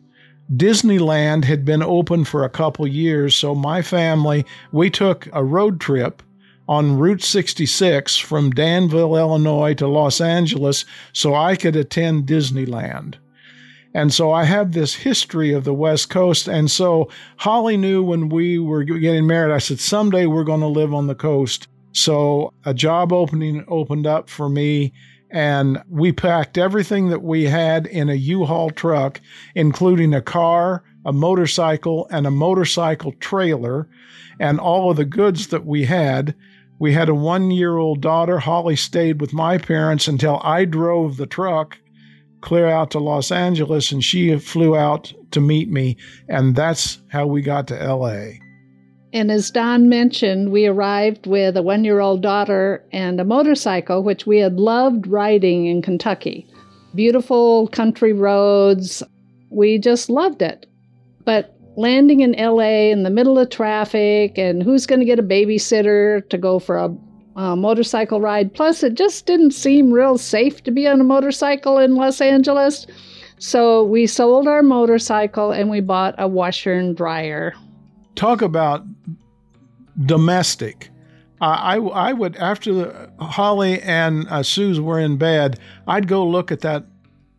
Disneyland 0.55 1.45
had 1.45 1.63
been 1.63 1.81
open 1.81 2.25
for 2.25 2.43
a 2.43 2.49
couple 2.49 2.87
years. 2.87 3.35
So 3.35 3.55
my 3.55 3.81
family, 3.81 4.45
we 4.71 4.89
took 4.89 5.27
a 5.33 5.43
road 5.43 5.79
trip 5.79 6.21
on 6.67 6.97
Route 6.97 7.23
66 7.23 8.17
from 8.17 8.51
Danville, 8.51 9.17
Illinois 9.17 9.73
to 9.75 9.87
Los 9.87 10.21
Angeles 10.21 10.85
so 11.13 11.35
I 11.35 11.55
could 11.55 11.75
attend 11.75 12.27
Disneyland. 12.27 13.15
And 13.93 14.13
so 14.13 14.31
I 14.31 14.45
have 14.45 14.71
this 14.71 14.95
history 14.95 15.51
of 15.51 15.65
the 15.65 15.73
West 15.73 16.09
Coast. 16.09 16.47
And 16.47 16.71
so 16.71 17.09
Holly 17.37 17.75
knew 17.75 18.01
when 18.03 18.29
we 18.29 18.57
were 18.57 18.83
getting 18.83 19.27
married, 19.27 19.53
I 19.53 19.57
said, 19.57 19.79
someday 19.79 20.27
we're 20.27 20.45
going 20.45 20.61
to 20.61 20.67
live 20.67 20.93
on 20.93 21.07
the 21.07 21.15
coast. 21.15 21.67
So 21.91 22.53
a 22.65 22.73
job 22.73 23.11
opening 23.11 23.65
opened 23.67 24.07
up 24.07 24.29
for 24.29 24.47
me. 24.47 24.93
And 25.31 25.81
we 25.89 26.11
packed 26.11 26.57
everything 26.57 27.09
that 27.09 27.23
we 27.23 27.45
had 27.45 27.87
in 27.87 28.09
a 28.09 28.15
U 28.15 28.45
Haul 28.45 28.69
truck, 28.69 29.21
including 29.55 30.13
a 30.13 30.21
car, 30.21 30.83
a 31.05 31.13
motorcycle, 31.13 32.07
and 32.11 32.27
a 32.27 32.31
motorcycle 32.31 33.13
trailer, 33.13 33.87
and 34.39 34.59
all 34.59 34.91
of 34.91 34.97
the 34.97 35.05
goods 35.05 35.47
that 35.47 35.65
we 35.65 35.85
had. 35.85 36.35
We 36.79 36.93
had 36.93 37.09
a 37.09 37.15
one 37.15 37.51
year 37.51 37.77
old 37.77 38.01
daughter. 38.01 38.39
Holly 38.39 38.75
stayed 38.75 39.21
with 39.21 39.33
my 39.33 39.57
parents 39.57 40.07
until 40.07 40.41
I 40.43 40.65
drove 40.65 41.17
the 41.17 41.27
truck 41.27 41.77
clear 42.41 42.67
out 42.67 42.91
to 42.91 42.99
Los 42.99 43.31
Angeles 43.31 43.91
and 43.91 44.03
she 44.03 44.37
flew 44.37 44.75
out 44.75 45.13
to 45.31 45.39
meet 45.39 45.69
me. 45.69 45.95
And 46.27 46.55
that's 46.55 46.99
how 47.09 47.27
we 47.27 47.41
got 47.41 47.67
to 47.67 47.75
LA. 47.75 48.31
And 49.13 49.29
as 49.29 49.51
Don 49.51 49.89
mentioned, 49.89 50.51
we 50.51 50.65
arrived 50.65 51.27
with 51.27 51.57
a 51.57 51.61
one 51.61 51.83
year 51.83 51.99
old 51.99 52.21
daughter 52.21 52.83
and 52.93 53.19
a 53.19 53.25
motorcycle, 53.25 54.03
which 54.03 54.25
we 54.25 54.37
had 54.37 54.59
loved 54.59 55.05
riding 55.05 55.65
in 55.65 55.81
Kentucky. 55.81 56.47
Beautiful 56.95 57.67
country 57.67 58.13
roads. 58.13 59.03
We 59.49 59.79
just 59.79 60.09
loved 60.09 60.41
it. 60.41 60.65
But 61.25 61.57
landing 61.75 62.21
in 62.21 62.33
LA 62.33 62.91
in 62.91 63.03
the 63.03 63.09
middle 63.09 63.37
of 63.37 63.49
traffic 63.49 64.37
and 64.37 64.63
who's 64.63 64.85
going 64.85 64.99
to 64.99 65.05
get 65.05 65.19
a 65.19 65.23
babysitter 65.23 66.27
to 66.29 66.37
go 66.37 66.59
for 66.59 66.77
a, 66.77 66.95
a, 67.35 67.55
motorcycle 67.55 68.21
ride. 68.21 68.53
Plus, 68.53 68.83
it 68.83 68.93
just 68.93 69.25
didn't 69.25 69.51
seem 69.51 69.91
real 69.91 70.17
safe 70.17 70.63
to 70.63 70.71
be 70.71 70.87
on 70.87 71.01
a 71.01 71.05
motorcycle 71.05 71.77
in 71.77 71.95
Los 71.95 72.21
Angeles. 72.21 72.87
So 73.39 73.83
we 73.83 74.07
sold 74.07 74.47
our 74.47 74.61
motorcycle 74.61 75.51
and 75.51 75.69
we 75.69 75.81
bought 75.81 76.15
a 76.17 76.27
washer 76.27 76.73
and 76.73 76.95
dryer. 76.95 77.53
Talk 78.15 78.41
about 78.41 78.83
domestic. 80.05 80.89
I, 81.39 81.77
I 81.77 82.13
would, 82.13 82.35
after 82.35 83.11
Holly 83.19 83.81
and 83.81 84.27
uh, 84.29 84.43
Suze 84.43 84.79
were 84.79 84.99
in 84.99 85.17
bed, 85.17 85.59
I'd 85.87 86.07
go 86.07 86.23
look 86.25 86.51
at 86.51 86.59
that 86.61 86.85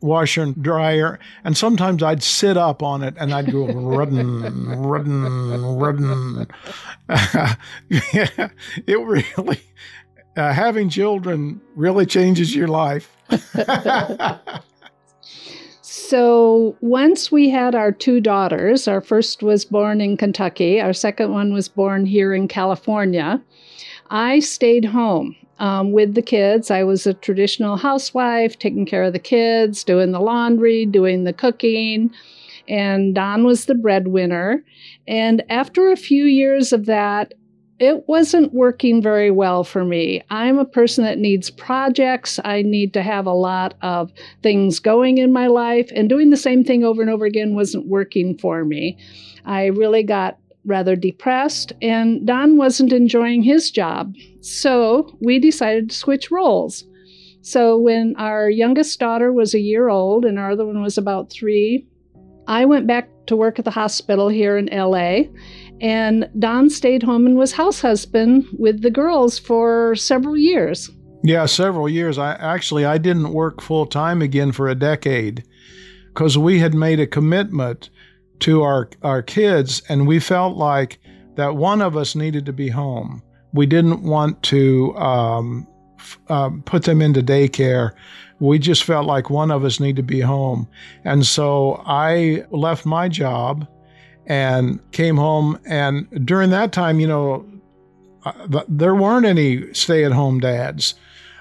washer 0.00 0.42
and 0.42 0.60
dryer, 0.60 1.20
and 1.44 1.56
sometimes 1.56 2.02
I'd 2.02 2.22
sit 2.22 2.56
up 2.56 2.82
on 2.82 3.04
it 3.04 3.14
and 3.16 3.32
I'd 3.32 3.52
go 3.52 3.66
rudden, 3.72 4.68
rudden, 4.68 5.76
rudden. 5.76 6.46
yeah, 7.08 8.28
it 8.86 8.98
really 8.98 9.60
uh, 10.36 10.52
having 10.52 10.88
children 10.88 11.60
really 11.76 12.06
changes 12.06 12.54
your 12.54 12.68
life. 12.68 13.16
so 15.92 16.74
once 16.80 17.30
we 17.30 17.50
had 17.50 17.74
our 17.74 17.92
two 17.92 18.18
daughters, 18.18 18.88
our 18.88 19.02
first 19.02 19.42
was 19.42 19.66
born 19.66 20.00
in 20.00 20.16
Kentucky, 20.16 20.80
our 20.80 20.94
second 20.94 21.32
one 21.32 21.52
was 21.52 21.68
born 21.68 22.06
here 22.06 22.32
in 22.32 22.48
California. 22.48 23.42
I 24.08 24.38
stayed 24.38 24.86
home 24.86 25.36
um, 25.58 25.92
with 25.92 26.14
the 26.14 26.22
kids. 26.22 26.70
I 26.70 26.82
was 26.82 27.06
a 27.06 27.12
traditional 27.12 27.76
housewife, 27.76 28.58
taking 28.58 28.86
care 28.86 29.02
of 29.02 29.12
the 29.12 29.18
kids, 29.18 29.84
doing 29.84 30.12
the 30.12 30.20
laundry, 30.20 30.86
doing 30.86 31.24
the 31.24 31.34
cooking. 31.34 32.10
And 32.70 33.14
Don 33.14 33.44
was 33.44 33.66
the 33.66 33.74
breadwinner. 33.74 34.64
And 35.06 35.44
after 35.50 35.92
a 35.92 35.96
few 35.96 36.24
years 36.24 36.72
of 36.72 36.86
that, 36.86 37.34
it 37.82 38.08
wasn't 38.08 38.52
working 38.52 39.02
very 39.02 39.30
well 39.30 39.64
for 39.64 39.84
me. 39.84 40.22
I'm 40.30 40.58
a 40.58 40.64
person 40.64 41.04
that 41.04 41.18
needs 41.18 41.50
projects. 41.50 42.38
I 42.44 42.62
need 42.62 42.92
to 42.94 43.02
have 43.02 43.26
a 43.26 43.32
lot 43.32 43.74
of 43.82 44.12
things 44.42 44.78
going 44.78 45.18
in 45.18 45.32
my 45.32 45.46
life, 45.46 45.90
and 45.94 46.08
doing 46.08 46.30
the 46.30 46.36
same 46.36 46.64
thing 46.64 46.84
over 46.84 47.02
and 47.02 47.10
over 47.10 47.24
again 47.24 47.54
wasn't 47.54 47.88
working 47.88 48.38
for 48.38 48.64
me. 48.64 48.96
I 49.44 49.66
really 49.66 50.02
got 50.02 50.38
rather 50.64 50.94
depressed, 50.94 51.72
and 51.82 52.26
Don 52.26 52.56
wasn't 52.56 52.92
enjoying 52.92 53.42
his 53.42 53.70
job. 53.70 54.14
So 54.40 55.16
we 55.20 55.38
decided 55.38 55.90
to 55.90 55.96
switch 55.96 56.30
roles. 56.30 56.84
So 57.40 57.76
when 57.76 58.14
our 58.16 58.48
youngest 58.48 59.00
daughter 59.00 59.32
was 59.32 59.52
a 59.52 59.60
year 59.60 59.88
old 59.88 60.24
and 60.24 60.38
our 60.38 60.52
other 60.52 60.64
one 60.64 60.80
was 60.80 60.96
about 60.96 61.30
three, 61.30 61.84
I 62.46 62.64
went 62.64 62.86
back 62.86 63.08
to 63.26 63.36
work 63.36 63.58
at 63.58 63.64
the 63.64 63.70
hospital 63.70 64.28
here 64.28 64.56
in 64.56 64.66
LA. 64.66 65.22
And 65.82 66.30
Don 66.38 66.70
stayed 66.70 67.02
home 67.02 67.26
and 67.26 67.36
was 67.36 67.52
house 67.52 67.80
husband 67.80 68.46
with 68.56 68.82
the 68.82 68.90
girls 68.90 69.38
for 69.38 69.96
several 69.96 70.36
years. 70.36 70.88
Yeah, 71.24 71.46
several 71.46 71.88
years. 71.88 72.18
I 72.18 72.34
actually 72.34 72.84
I 72.84 72.98
didn't 72.98 73.32
work 73.32 73.60
full 73.60 73.86
time 73.86 74.22
again 74.22 74.52
for 74.52 74.68
a 74.68 74.76
decade 74.76 75.44
because 76.08 76.38
we 76.38 76.60
had 76.60 76.72
made 76.72 77.00
a 77.00 77.06
commitment 77.06 77.90
to 78.40 78.62
our, 78.62 78.90
our 79.02 79.22
kids, 79.22 79.82
and 79.88 80.06
we 80.06 80.18
felt 80.18 80.56
like 80.56 80.98
that 81.36 81.56
one 81.56 81.80
of 81.80 81.96
us 81.96 82.14
needed 82.14 82.46
to 82.46 82.52
be 82.52 82.68
home. 82.68 83.22
We 83.52 83.66
didn't 83.66 84.02
want 84.02 84.42
to 84.44 84.96
um, 84.96 85.66
f- 85.98 86.18
uh, 86.28 86.50
put 86.64 86.84
them 86.84 87.02
into 87.02 87.22
daycare. 87.22 87.92
We 88.40 88.58
just 88.58 88.84
felt 88.84 89.06
like 89.06 89.30
one 89.30 89.50
of 89.50 89.64
us 89.64 89.78
needed 89.78 89.96
to 89.96 90.02
be 90.02 90.20
home. 90.20 90.68
And 91.04 91.24
so 91.24 91.82
I 91.86 92.44
left 92.50 92.84
my 92.84 93.08
job 93.08 93.66
and 94.26 94.80
came 94.92 95.16
home. 95.16 95.58
And 95.64 96.26
during 96.26 96.50
that 96.50 96.72
time, 96.72 97.00
you 97.00 97.06
know, 97.06 97.46
uh, 98.24 98.62
there 98.68 98.94
weren't 98.94 99.26
any 99.26 99.72
stay 99.74 100.04
at 100.04 100.12
home 100.12 100.40
dads. 100.40 100.94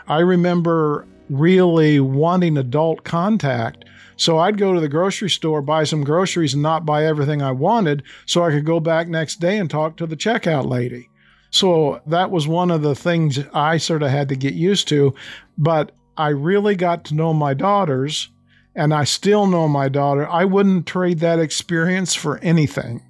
I 0.08 0.20
remember 0.20 1.08
really 1.30 2.00
wanting 2.00 2.58
adult 2.58 3.04
contact 3.04 3.86
so 4.22 4.38
I'd 4.38 4.60
go 4.60 4.76
to 4.76 4.80
the 4.80 4.88
grocery 4.88 5.32
store, 5.32 5.64
buy 5.64 5.84
some 5.84 6.04
groceries, 6.04 6.54
and 6.54 6.62
not 6.62 6.86
buy 6.86 7.08
everything 7.08 7.42
I 7.42 7.54
wanted 7.54 8.04
so 8.28 8.44
I 8.44 8.52
could 8.52 8.68
go 8.68 8.80
back 8.80 9.08
next 9.08 9.40
day 9.40 9.58
and 9.58 9.68
talk 9.68 9.98
to 9.98 10.06
the 10.06 10.16
checkout 10.16 10.70
lady. 10.70 11.10
So 11.50 12.02
that 12.06 12.30
was 12.30 12.48
one 12.48 12.70
of 12.70 12.84
the 12.84 12.94
things 12.94 13.40
I 13.52 13.78
sort 13.78 14.04
of 14.04 14.12
had 14.12 14.30
to 14.30 14.36
get 14.36 14.54
used 14.54 14.88
to. 14.90 15.16
But 15.58 15.94
I 16.18 16.28
really 16.28 16.76
got 16.76 17.04
to 17.06 17.16
know 17.16 17.34
my 17.34 17.56
daughters, 17.56 18.30
and 18.76 18.94
I 18.94 19.04
still 19.04 19.48
know 19.48 19.68
my 19.68 19.90
daughter. 19.90 20.28
I 20.28 20.46
wouldn't 20.46 20.88
trade 20.88 21.20
that 21.20 21.40
experience 21.40 22.14
for 22.14 22.38
anything. 22.40 23.02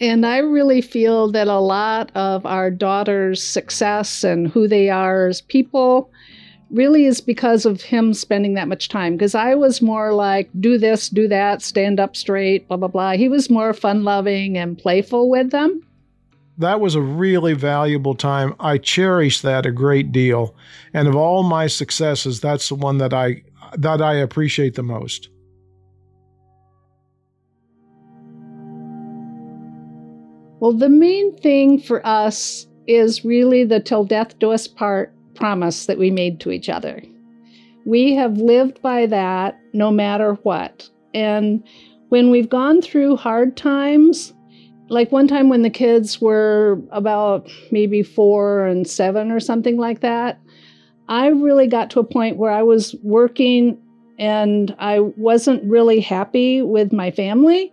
And 0.00 0.26
I 0.26 0.38
really 0.38 0.80
feel 0.80 1.30
that 1.32 1.46
a 1.46 1.60
lot 1.60 2.10
of 2.16 2.44
our 2.44 2.70
daughters' 2.70 3.42
success 3.42 4.24
and 4.24 4.48
who 4.48 4.66
they 4.66 4.90
are 4.90 5.28
as 5.28 5.42
people 5.42 6.10
really 6.70 7.04
is 7.04 7.20
because 7.20 7.66
of 7.66 7.82
him 7.82 8.14
spending 8.14 8.54
that 8.54 8.66
much 8.66 8.88
time. 8.88 9.14
Because 9.14 9.34
I 9.34 9.54
was 9.54 9.82
more 9.82 10.12
like, 10.12 10.50
do 10.58 10.78
this, 10.78 11.08
do 11.08 11.28
that, 11.28 11.62
stand 11.62 12.00
up 12.00 12.16
straight, 12.16 12.66
blah, 12.66 12.78
blah, 12.78 12.88
blah. 12.88 13.12
He 13.12 13.28
was 13.28 13.50
more 13.50 13.72
fun 13.74 14.02
loving 14.02 14.56
and 14.56 14.78
playful 14.78 15.28
with 15.30 15.50
them. 15.50 15.86
That 16.58 16.80
was 16.80 16.94
a 16.94 17.00
really 17.00 17.52
valuable 17.54 18.14
time. 18.14 18.54
I 18.58 18.78
cherish 18.78 19.40
that 19.42 19.66
a 19.66 19.72
great 19.72 20.12
deal. 20.12 20.54
And 20.92 21.08
of 21.08 21.14
all 21.14 21.42
my 21.42 21.66
successes, 21.66 22.40
that's 22.40 22.68
the 22.68 22.74
one 22.74 22.98
that 22.98 23.14
I 23.14 23.42
that 23.78 24.02
I 24.02 24.14
appreciate 24.14 24.74
the 24.74 24.82
most. 24.82 25.28
Well, 30.60 30.72
the 30.72 30.88
main 30.88 31.36
thing 31.38 31.80
for 31.80 32.06
us 32.06 32.68
is 32.86 33.24
really 33.24 33.64
the 33.64 33.80
till 33.80 34.04
death 34.04 34.38
do 34.38 34.52
us 34.52 34.68
part 34.68 35.12
promise 35.34 35.86
that 35.86 35.98
we 35.98 36.10
made 36.10 36.38
to 36.40 36.52
each 36.52 36.68
other. 36.68 37.02
We 37.84 38.14
have 38.14 38.38
lived 38.38 38.80
by 38.80 39.06
that 39.06 39.58
no 39.72 39.90
matter 39.90 40.34
what. 40.44 40.88
And 41.14 41.66
when 42.10 42.30
we've 42.30 42.48
gone 42.48 42.80
through 42.80 43.16
hard 43.16 43.56
times, 43.56 44.32
like 44.88 45.10
one 45.10 45.26
time 45.26 45.48
when 45.48 45.62
the 45.62 45.70
kids 45.70 46.20
were 46.20 46.80
about 46.92 47.48
maybe 47.70 48.02
four 48.02 48.64
and 48.66 48.86
seven 48.86 49.32
or 49.32 49.40
something 49.40 49.78
like 49.78 50.00
that, 50.00 50.38
I 51.12 51.26
really 51.28 51.66
got 51.66 51.90
to 51.90 52.00
a 52.00 52.04
point 52.04 52.38
where 52.38 52.50
I 52.50 52.62
was 52.62 52.96
working 53.02 53.76
and 54.18 54.74
I 54.78 55.00
wasn't 55.00 55.62
really 55.70 56.00
happy 56.00 56.62
with 56.62 56.90
my 56.90 57.10
family. 57.10 57.70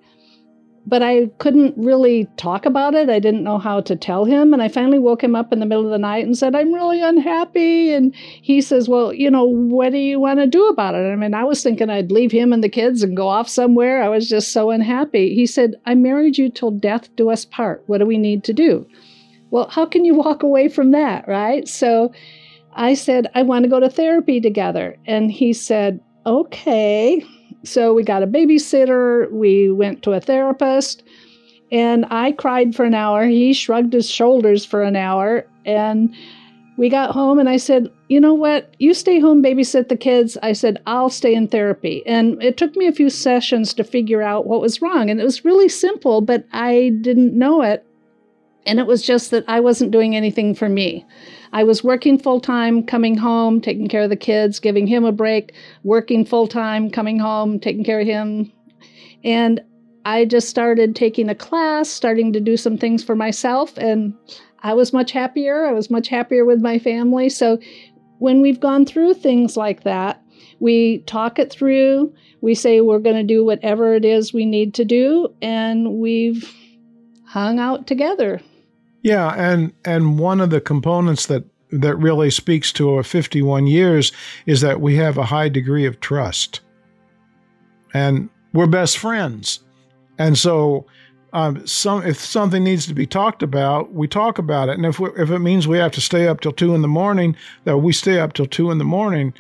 but 0.89 1.03
I 1.03 1.27
couldn't 1.37 1.75
really 1.77 2.27
talk 2.35 2.65
about 2.65 2.95
it. 2.95 3.09
I 3.09 3.19
didn't 3.19 3.43
know 3.43 3.59
how 3.59 3.79
to 3.81 3.95
tell 3.95 4.25
him. 4.25 4.53
And 4.53 4.61
I 4.61 4.67
finally 4.69 4.97
woke 4.97 5.23
him 5.23 5.35
up 5.35 5.53
in 5.53 5.59
the 5.59 5.67
middle 5.67 5.85
of 5.85 5.91
the 5.91 5.99
night 5.99 6.25
and 6.25 6.35
said, 6.35 6.55
I'm 6.55 6.73
really 6.73 6.99
unhappy. 6.99 7.91
And 7.93 8.15
he 8.15 8.59
says, 8.59 8.89
Well, 8.89 9.13
you 9.13 9.29
know, 9.29 9.43
what 9.43 9.91
do 9.91 9.99
you 9.99 10.19
want 10.19 10.39
to 10.39 10.47
do 10.47 10.67
about 10.67 10.95
it? 10.95 11.11
I 11.11 11.15
mean, 11.15 11.35
I 11.35 11.43
was 11.43 11.61
thinking 11.61 11.91
I'd 11.91 12.11
leave 12.11 12.31
him 12.31 12.51
and 12.51 12.63
the 12.63 12.69
kids 12.69 13.03
and 13.03 13.15
go 13.15 13.27
off 13.27 13.47
somewhere. 13.47 14.01
I 14.01 14.09
was 14.09 14.27
just 14.27 14.51
so 14.51 14.71
unhappy. 14.71 15.35
He 15.35 15.45
said, 15.45 15.75
I 15.85 15.93
married 15.93 16.37
you 16.39 16.49
till 16.49 16.71
death 16.71 17.15
do 17.15 17.29
us 17.29 17.45
part. 17.45 17.83
What 17.85 17.99
do 17.99 18.05
we 18.07 18.17
need 18.17 18.43
to 18.45 18.53
do? 18.53 18.87
Well, 19.51 19.67
how 19.67 19.85
can 19.85 20.05
you 20.05 20.15
walk 20.15 20.41
away 20.41 20.69
from 20.69 20.91
that, 20.91 21.27
right? 21.27 21.67
So 21.67 22.11
I 22.79 22.93
said, 22.93 23.27
I 23.35 23.43
want 23.43 23.63
to 23.63 23.69
go 23.69 23.79
to 23.79 23.89
therapy 23.89 24.39
together. 24.39 24.97
And 25.05 25.31
he 25.31 25.53
said, 25.53 25.99
Okay. 26.25 27.23
So 27.63 27.93
we 27.93 28.03
got 28.03 28.23
a 28.23 28.27
babysitter, 28.27 29.29
we 29.31 29.69
went 29.69 30.01
to 30.03 30.13
a 30.13 30.21
therapist, 30.21 31.03
and 31.73 32.05
I 32.09 32.31
cried 32.31 32.73
for 32.73 32.85
an 32.85 32.93
hour. 32.93 33.25
He 33.25 33.51
shrugged 33.51 33.91
his 33.91 34.09
shoulders 34.09 34.65
for 34.65 34.81
an 34.81 34.95
hour, 34.95 35.45
and 35.65 36.15
we 36.77 36.87
got 36.87 37.11
home 37.11 37.37
and 37.39 37.49
I 37.49 37.57
said, 37.57 37.91
You 38.07 38.21
know 38.21 38.33
what? 38.33 38.73
You 38.79 38.93
stay 38.93 39.19
home, 39.19 39.43
babysit 39.43 39.89
the 39.89 39.97
kids. 39.97 40.37
I 40.41 40.53
said, 40.53 40.81
I'll 40.87 41.09
stay 41.09 41.35
in 41.35 41.49
therapy. 41.49 42.01
And 42.07 42.41
it 42.41 42.55
took 42.55 42.77
me 42.77 42.87
a 42.87 42.93
few 42.93 43.09
sessions 43.09 43.73
to 43.73 43.83
figure 43.83 44.21
out 44.21 44.47
what 44.47 44.61
was 44.61 44.81
wrong. 44.81 45.09
And 45.09 45.19
it 45.19 45.25
was 45.25 45.43
really 45.43 45.67
simple, 45.67 46.21
but 46.21 46.45
I 46.53 46.93
didn't 47.01 47.37
know 47.37 47.61
it. 47.61 47.85
And 48.69 48.79
it 48.79 48.85
was 48.85 49.01
just 49.01 49.31
that 49.31 49.43
I 49.47 49.59
wasn't 49.59 49.89
doing 49.89 50.15
anything 50.15 50.53
for 50.53 50.69
me. 50.69 51.03
I 51.51 51.63
was 51.63 51.83
working 51.83 52.19
full 52.19 52.39
time, 52.39 52.83
coming 52.83 53.17
home, 53.17 53.59
taking 53.59 53.87
care 53.87 54.03
of 54.03 54.11
the 54.11 54.15
kids, 54.15 54.59
giving 54.59 54.85
him 54.85 55.03
a 55.03 55.11
break, 55.11 55.53
working 55.83 56.23
full 56.23 56.47
time, 56.47 56.91
coming 56.91 57.17
home, 57.17 57.59
taking 57.59 57.83
care 57.83 58.01
of 58.01 58.05
him. 58.05 58.51
And 59.23 59.59
I 60.05 60.25
just 60.25 60.49
started 60.49 60.95
taking 60.95 61.29
a 61.29 61.35
class, 61.35 61.89
starting 61.89 62.31
to 62.33 62.39
do 62.39 62.55
some 62.57 62.77
things 62.77 63.03
for 63.03 63.15
myself, 63.15 63.75
and 63.77 64.13
I 64.61 64.73
was 64.73 64.93
much 64.93 65.11
happier. 65.11 65.65
I 65.65 65.71
was 65.71 65.89
much 65.89 66.07
happier 66.07 66.45
with 66.45 66.61
my 66.61 66.77
family. 66.77 67.29
So 67.29 67.59
when 68.19 68.39
we've 68.39 68.59
gone 68.59 68.85
through 68.85 69.15
things 69.15 69.57
like 69.57 69.83
that, 69.83 70.21
we 70.59 70.99
talk 70.99 71.39
it 71.39 71.51
through. 71.51 72.13
We 72.41 72.53
say 72.53 72.81
we're 72.81 72.99
going 72.99 73.15
to 73.15 73.23
do 73.23 73.43
whatever 73.43 73.95
it 73.95 74.05
is 74.05 74.31
we 74.31 74.45
need 74.45 74.75
to 74.75 74.85
do, 74.85 75.33
and 75.41 75.93
we've 75.93 76.53
hung 77.25 77.59
out 77.59 77.87
together. 77.87 78.41
Yeah, 79.01 79.33
and 79.37 79.73
and 79.85 80.19
one 80.19 80.41
of 80.41 80.49
the 80.49 80.61
components 80.61 81.27
that 81.27 81.45
that 81.71 81.95
really 81.95 82.31
speaks 82.31 82.71
to 82.73 82.95
our 82.95 83.03
51 83.03 83.67
years 83.67 84.11
is 84.45 84.61
that 84.61 84.81
we 84.81 84.95
have 84.95 85.17
a 85.17 85.25
high 85.25 85.49
degree 85.49 85.85
of 85.85 85.99
trust. 85.99 86.61
And 87.93 88.29
we're 88.53 88.67
best 88.67 88.97
friends. 88.97 89.59
And 90.17 90.37
so 90.37 90.85
um, 91.33 91.65
some 91.67 92.05
if 92.05 92.19
something 92.19 92.63
needs 92.63 92.87
to 92.87 92.93
be 92.93 93.05
talked 93.05 93.43
about, 93.43 93.93
we 93.93 94.07
talk 94.07 94.39
about 94.39 94.69
it. 94.69 94.75
And 94.77 94.85
if 94.85 94.99
we, 94.99 95.09
if 95.17 95.29
it 95.29 95.39
means 95.39 95.67
we 95.67 95.77
have 95.77 95.91
to 95.93 96.01
stay 96.01 96.27
up 96.27 96.41
till 96.41 96.51
two 96.51 96.73
in 96.73 96.81
the 96.81 96.87
morning, 96.87 97.35
that 97.65 97.77
we 97.77 97.93
stay 97.93 98.19
up 98.19 98.33
till 98.33 98.47
two 98.47 98.71
in 98.71 98.79
the 98.79 98.83
morning. 98.83 99.33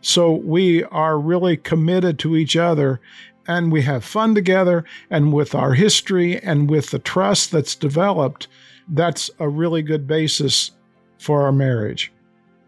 So 0.00 0.32
we 0.32 0.84
are 0.84 1.18
really 1.18 1.56
committed 1.56 2.18
to 2.20 2.36
each 2.36 2.56
other, 2.56 3.00
and 3.46 3.70
we 3.72 3.82
have 3.82 4.04
fun 4.04 4.34
together. 4.34 4.84
And 5.10 5.32
with 5.32 5.54
our 5.54 5.74
history 5.74 6.40
and 6.40 6.68
with 6.68 6.90
the 6.90 6.98
trust 6.98 7.52
that's 7.52 7.74
developed, 7.74 8.48
that's 8.90 9.30
a 9.38 9.48
really 9.48 9.82
good 9.82 10.06
basis 10.06 10.72
for 11.18 11.42
our 11.42 11.52
marriage. 11.52 12.12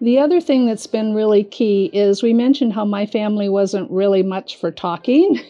The 0.00 0.18
other 0.18 0.40
thing 0.40 0.66
that's 0.66 0.86
been 0.86 1.14
really 1.14 1.44
key 1.44 1.90
is 1.92 2.22
we 2.22 2.32
mentioned 2.32 2.72
how 2.72 2.84
my 2.84 3.04
family 3.04 3.48
wasn't 3.48 3.90
really 3.90 4.22
much 4.22 4.56
for 4.56 4.70
talking. 4.70 5.40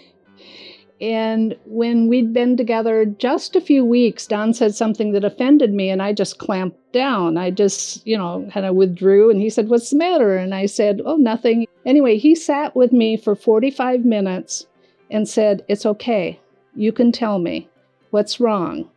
and 1.00 1.56
when 1.66 2.08
we'd 2.08 2.32
been 2.32 2.56
together 2.56 3.04
just 3.04 3.54
a 3.54 3.60
few 3.60 3.84
weeks, 3.84 4.26
Don 4.26 4.52
said 4.52 4.74
something 4.74 5.12
that 5.12 5.24
offended 5.24 5.72
me, 5.72 5.88
and 5.88 6.02
I 6.02 6.12
just 6.12 6.38
clamped 6.38 6.92
down. 6.92 7.36
I 7.36 7.52
just, 7.52 8.04
you 8.04 8.18
know, 8.18 8.48
kind 8.52 8.66
of 8.66 8.74
withdrew. 8.74 9.30
And 9.30 9.40
he 9.40 9.50
said, 9.50 9.68
What's 9.68 9.90
the 9.90 9.96
matter? 9.96 10.36
And 10.36 10.52
I 10.52 10.66
said, 10.66 11.00
Oh, 11.04 11.16
nothing. 11.16 11.66
Anyway, 11.86 12.18
he 12.18 12.34
sat 12.34 12.74
with 12.74 12.92
me 12.92 13.16
for 13.16 13.36
45 13.36 14.04
minutes 14.04 14.66
and 15.10 15.28
said, 15.28 15.64
It's 15.68 15.86
okay. 15.86 16.40
You 16.74 16.90
can 16.90 17.12
tell 17.12 17.38
me 17.38 17.68
what's 18.10 18.40
wrong. 18.40 18.90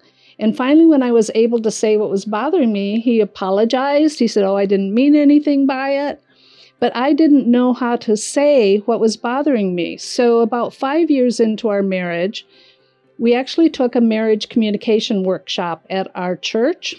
And 0.44 0.58
finally, 0.58 0.86
when 0.86 1.02
I 1.02 1.14
was 1.14 1.32
able 1.36 1.62
to 1.62 1.72
say 1.72 1.96
what 1.96 2.10
was 2.10 2.26
bothering 2.26 2.74
me, 2.74 3.00
he 3.00 3.22
apologized. 3.22 4.20
He 4.20 4.28
said, 4.28 4.44
Oh, 4.44 4.58
I 4.58 4.66
didn't 4.66 4.94
mean 4.94 5.16
anything 5.16 5.66
by 5.66 5.92
it. 5.92 6.22
But 6.82 6.94
I 6.98 7.14
didn't 7.14 7.50
know 7.50 7.72
how 7.72 7.96
to 8.08 8.18
say 8.18 8.80
what 8.80 9.00
was 9.00 9.16
bothering 9.16 9.74
me. 9.74 9.96
So, 9.96 10.40
about 10.40 10.74
five 10.74 11.10
years 11.10 11.40
into 11.40 11.70
our 11.70 11.82
marriage, 11.82 12.46
we 13.18 13.34
actually 13.34 13.70
took 13.70 13.96
a 13.96 14.02
marriage 14.02 14.50
communication 14.50 15.24
workshop 15.24 15.86
at 15.90 16.12
our 16.14 16.36
church. 16.36 16.94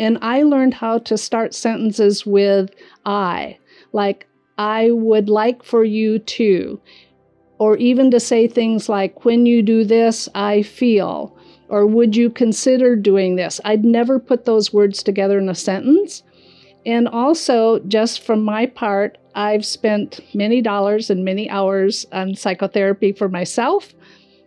And 0.00 0.18
I 0.20 0.42
learned 0.42 0.74
how 0.74 0.98
to 0.98 1.16
start 1.16 1.54
sentences 1.54 2.26
with 2.26 2.74
I, 3.06 3.58
like, 3.92 4.26
I 4.58 4.90
would 4.90 5.28
like 5.28 5.62
for 5.62 5.84
you 5.84 6.18
to, 6.18 6.80
or 7.58 7.76
even 7.76 8.10
to 8.10 8.18
say 8.18 8.48
things 8.48 8.88
like, 8.88 9.24
when 9.24 9.46
you 9.46 9.62
do 9.62 9.84
this, 9.84 10.28
I 10.34 10.62
feel 10.62 11.38
or 11.68 11.86
would 11.86 12.16
you 12.16 12.30
consider 12.30 12.96
doing 12.96 13.36
this? 13.36 13.60
I'd 13.64 13.84
never 13.84 14.18
put 14.18 14.44
those 14.44 14.72
words 14.72 15.02
together 15.02 15.38
in 15.38 15.48
a 15.48 15.54
sentence. 15.54 16.22
And 16.86 17.08
also, 17.08 17.80
just 17.80 18.22
from 18.22 18.42
my 18.42 18.66
part, 18.66 19.18
I've 19.34 19.64
spent 19.64 20.20
many 20.34 20.62
dollars 20.62 21.10
and 21.10 21.24
many 21.24 21.50
hours 21.50 22.06
on 22.12 22.34
psychotherapy 22.34 23.12
for 23.12 23.28
myself, 23.28 23.94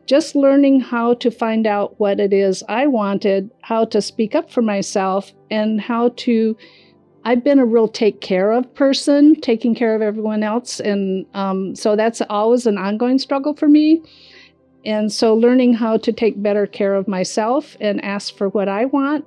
just 0.06 0.36
learning 0.36 0.80
how 0.80 1.14
to 1.16 1.30
find 1.30 1.68
out 1.68 2.00
what 2.00 2.20
it 2.20 2.34
is 2.34 2.64
I 2.68 2.88
wanted, 2.88 3.52
how 3.62 3.86
to 3.86 4.02
speak 4.02 4.34
up 4.34 4.50
for 4.50 4.62
myself, 4.62 5.32
and 5.50 5.80
how 5.80 6.10
to. 6.18 6.58
I've 7.24 7.44
been 7.44 7.60
a 7.60 7.66
real 7.66 7.88
take 7.88 8.20
care 8.22 8.52
of 8.52 8.74
person, 8.74 9.40
taking 9.42 9.76
care 9.76 9.94
of 9.94 10.02
everyone 10.02 10.42
else. 10.42 10.80
And 10.80 11.28
um, 11.36 11.76
so 11.76 11.96
that's 11.96 12.20
always 12.32 12.66
an 12.66 12.80
ongoing 12.80 13.20
struggle 13.20 13.54
for 13.54 13.68
me. 13.68 14.02
And 14.86 15.12
so 15.12 15.36
learning 15.36 15.74
how 15.74 15.98
to 15.98 16.12
take 16.12 16.42
better 16.42 16.66
care 16.66 16.96
of 16.96 17.08
myself 17.08 17.78
and 17.80 18.04
ask 18.04 18.36
for 18.36 18.50
what 18.50 18.68
I 18.68 18.86
want. 18.86 19.26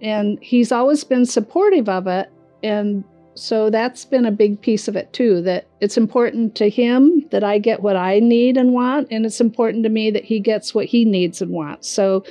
And 0.00 0.38
he's 0.42 0.72
always 0.72 1.04
been 1.04 1.26
supportive 1.26 1.88
of 1.88 2.06
it. 2.06 2.30
And 2.62 3.04
so 3.34 3.70
that's 3.70 4.04
been 4.04 4.26
a 4.26 4.30
big 4.30 4.60
piece 4.60 4.88
of 4.88 4.96
it 4.96 5.12
too 5.12 5.40
that 5.42 5.66
it's 5.80 5.96
important 5.96 6.54
to 6.56 6.68
him 6.68 7.26
that 7.30 7.44
I 7.44 7.58
get 7.58 7.82
what 7.82 7.96
I 7.96 8.20
need 8.20 8.56
and 8.56 8.72
want. 8.72 9.08
And 9.10 9.24
it's 9.24 9.40
important 9.40 9.84
to 9.84 9.88
me 9.88 10.10
that 10.10 10.24
he 10.24 10.40
gets 10.40 10.74
what 10.74 10.86
he 10.86 11.04
needs 11.04 11.40
and 11.40 11.50
wants. 11.50 11.88
So 11.88 12.24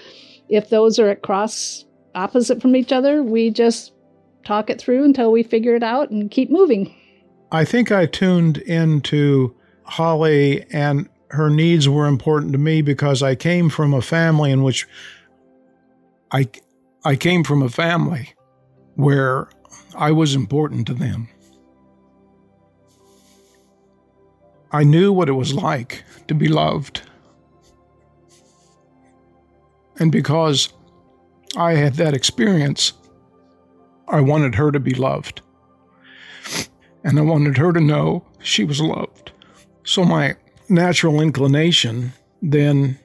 if 0.50 0.70
those 0.70 1.00
are 1.00 1.10
at 1.10 1.22
cross 1.22 1.86
opposite 2.14 2.62
from 2.62 2.76
each 2.76 2.92
other, 2.92 3.24
we 3.24 3.50
just 3.50 3.94
talk 4.46 4.70
it 4.70 4.80
through 4.80 5.04
until 5.04 5.32
we 5.32 5.44
figure 5.44 5.76
it 5.76 5.84
out 5.84 6.12
and 6.12 6.30
keep 6.30 6.50
moving. 6.50 6.94
I 7.52 7.66
think 7.66 7.92
I 7.92 8.06
tuned 8.06 8.58
into 8.58 9.56
Holly 9.84 10.66
and 10.72 11.10
her 11.32 11.50
needs 11.50 11.88
were 11.88 12.08
important 12.08 12.52
to 12.54 12.58
me 12.58 12.82
because 12.82 13.22
I 13.22 13.36
came 13.36 13.70
from 13.70 13.94
a 13.94 14.02
family 14.02 14.52
in 14.52 14.64
which 14.64 14.88
I 16.32 16.50
I 17.06 17.16
came 17.16 17.44
from 17.44 17.62
a 17.62 17.70
family 17.70 18.34
where 18.96 19.48
I 19.96 20.12
was 20.12 20.36
important 20.36 20.88
to 20.88 20.94
them. 20.94 21.30
I 24.72 24.84
knew 24.84 25.12
what 25.12 25.30
it 25.30 25.34
was 25.34 25.54
like 25.54 26.04
to 26.28 26.36
be 26.36 26.48
loved. 26.48 27.02
And 29.98 30.12
because 30.12 30.72
I 31.58 31.74
had 31.74 31.96
that 31.96 32.14
experience, 32.14 32.94
I 34.08 34.22
wanted 34.22 34.56
her 34.56 34.72
to 34.72 34.80
be 34.80 34.94
loved. 34.94 35.42
And 37.04 37.18
I 37.18 37.22
wanted 37.22 37.58
her 37.58 37.74
to 37.74 37.80
know 37.80 38.26
she 38.42 38.64
was 38.64 38.82
loved. 38.82 39.32
So 39.84 40.04
my 40.04 40.36
natural 40.70 41.22
inclination 41.22 42.14
then 42.42 42.98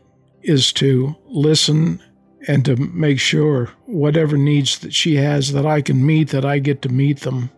is 0.42 0.72
to 0.74 1.16
listen 1.27 2.03
and 2.46 2.64
to 2.64 2.77
make 2.77 3.18
sure 3.18 3.70
whatever 3.87 4.37
needs 4.37 4.79
that 4.81 4.92
she 4.92 5.16
has 5.16 5.53
that 5.53 5.64
I 5.64 5.81
can 5.81 6.05
meet, 6.05 6.29
that 6.29 6.44
I 6.44 6.59
get 6.59 6.83
to 6.83 6.88
meet 6.88 7.20
them 7.20 7.50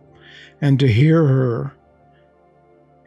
and 0.61 0.79
to 0.79 0.87
hear 0.87 1.25
her. 1.25 1.73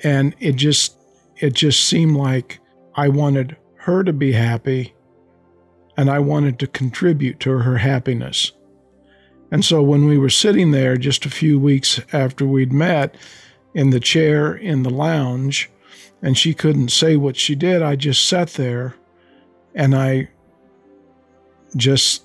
And 0.03 0.35
it 0.39 0.57
just 0.57 0.97
it 1.37 1.55
just 1.55 1.85
seemed 1.85 2.17
like 2.17 2.61
I 2.95 3.09
wanted 3.09 3.57
her 3.77 4.05
to 4.05 4.13
be 4.13 4.33
happy 4.33 4.95
and 5.97 6.11
I 6.11 6.19
wanted 6.19 6.59
to 6.59 6.67
contribute 6.67 7.41
to 7.41 7.51
her 7.51 7.79
happiness. 7.79 8.53
And 9.51 9.65
so 9.65 9.83
when 9.83 10.07
we 10.07 10.19
were 10.19 10.31
sitting 10.31 10.71
there 10.71 10.97
just 10.97 11.25
a 11.25 11.31
few 11.31 11.59
weeks 11.59 12.01
after 12.13 12.47
we'd 12.47 12.73
met 12.73 13.17
in 13.75 13.91
the 13.91 14.01
chair 14.01 14.55
in 14.55 14.83
the 14.83 14.91
lounge, 14.91 15.71
and 16.23 16.37
she 16.37 16.55
couldn't 16.55 16.91
say 16.91 17.17
what 17.17 17.37
she 17.37 17.55
did, 17.55 17.83
I 17.83 17.97
just 17.97 18.29
sat 18.29 18.51
there 18.51 18.95
and 19.75 19.95
I 19.95 20.29
just 21.77 22.25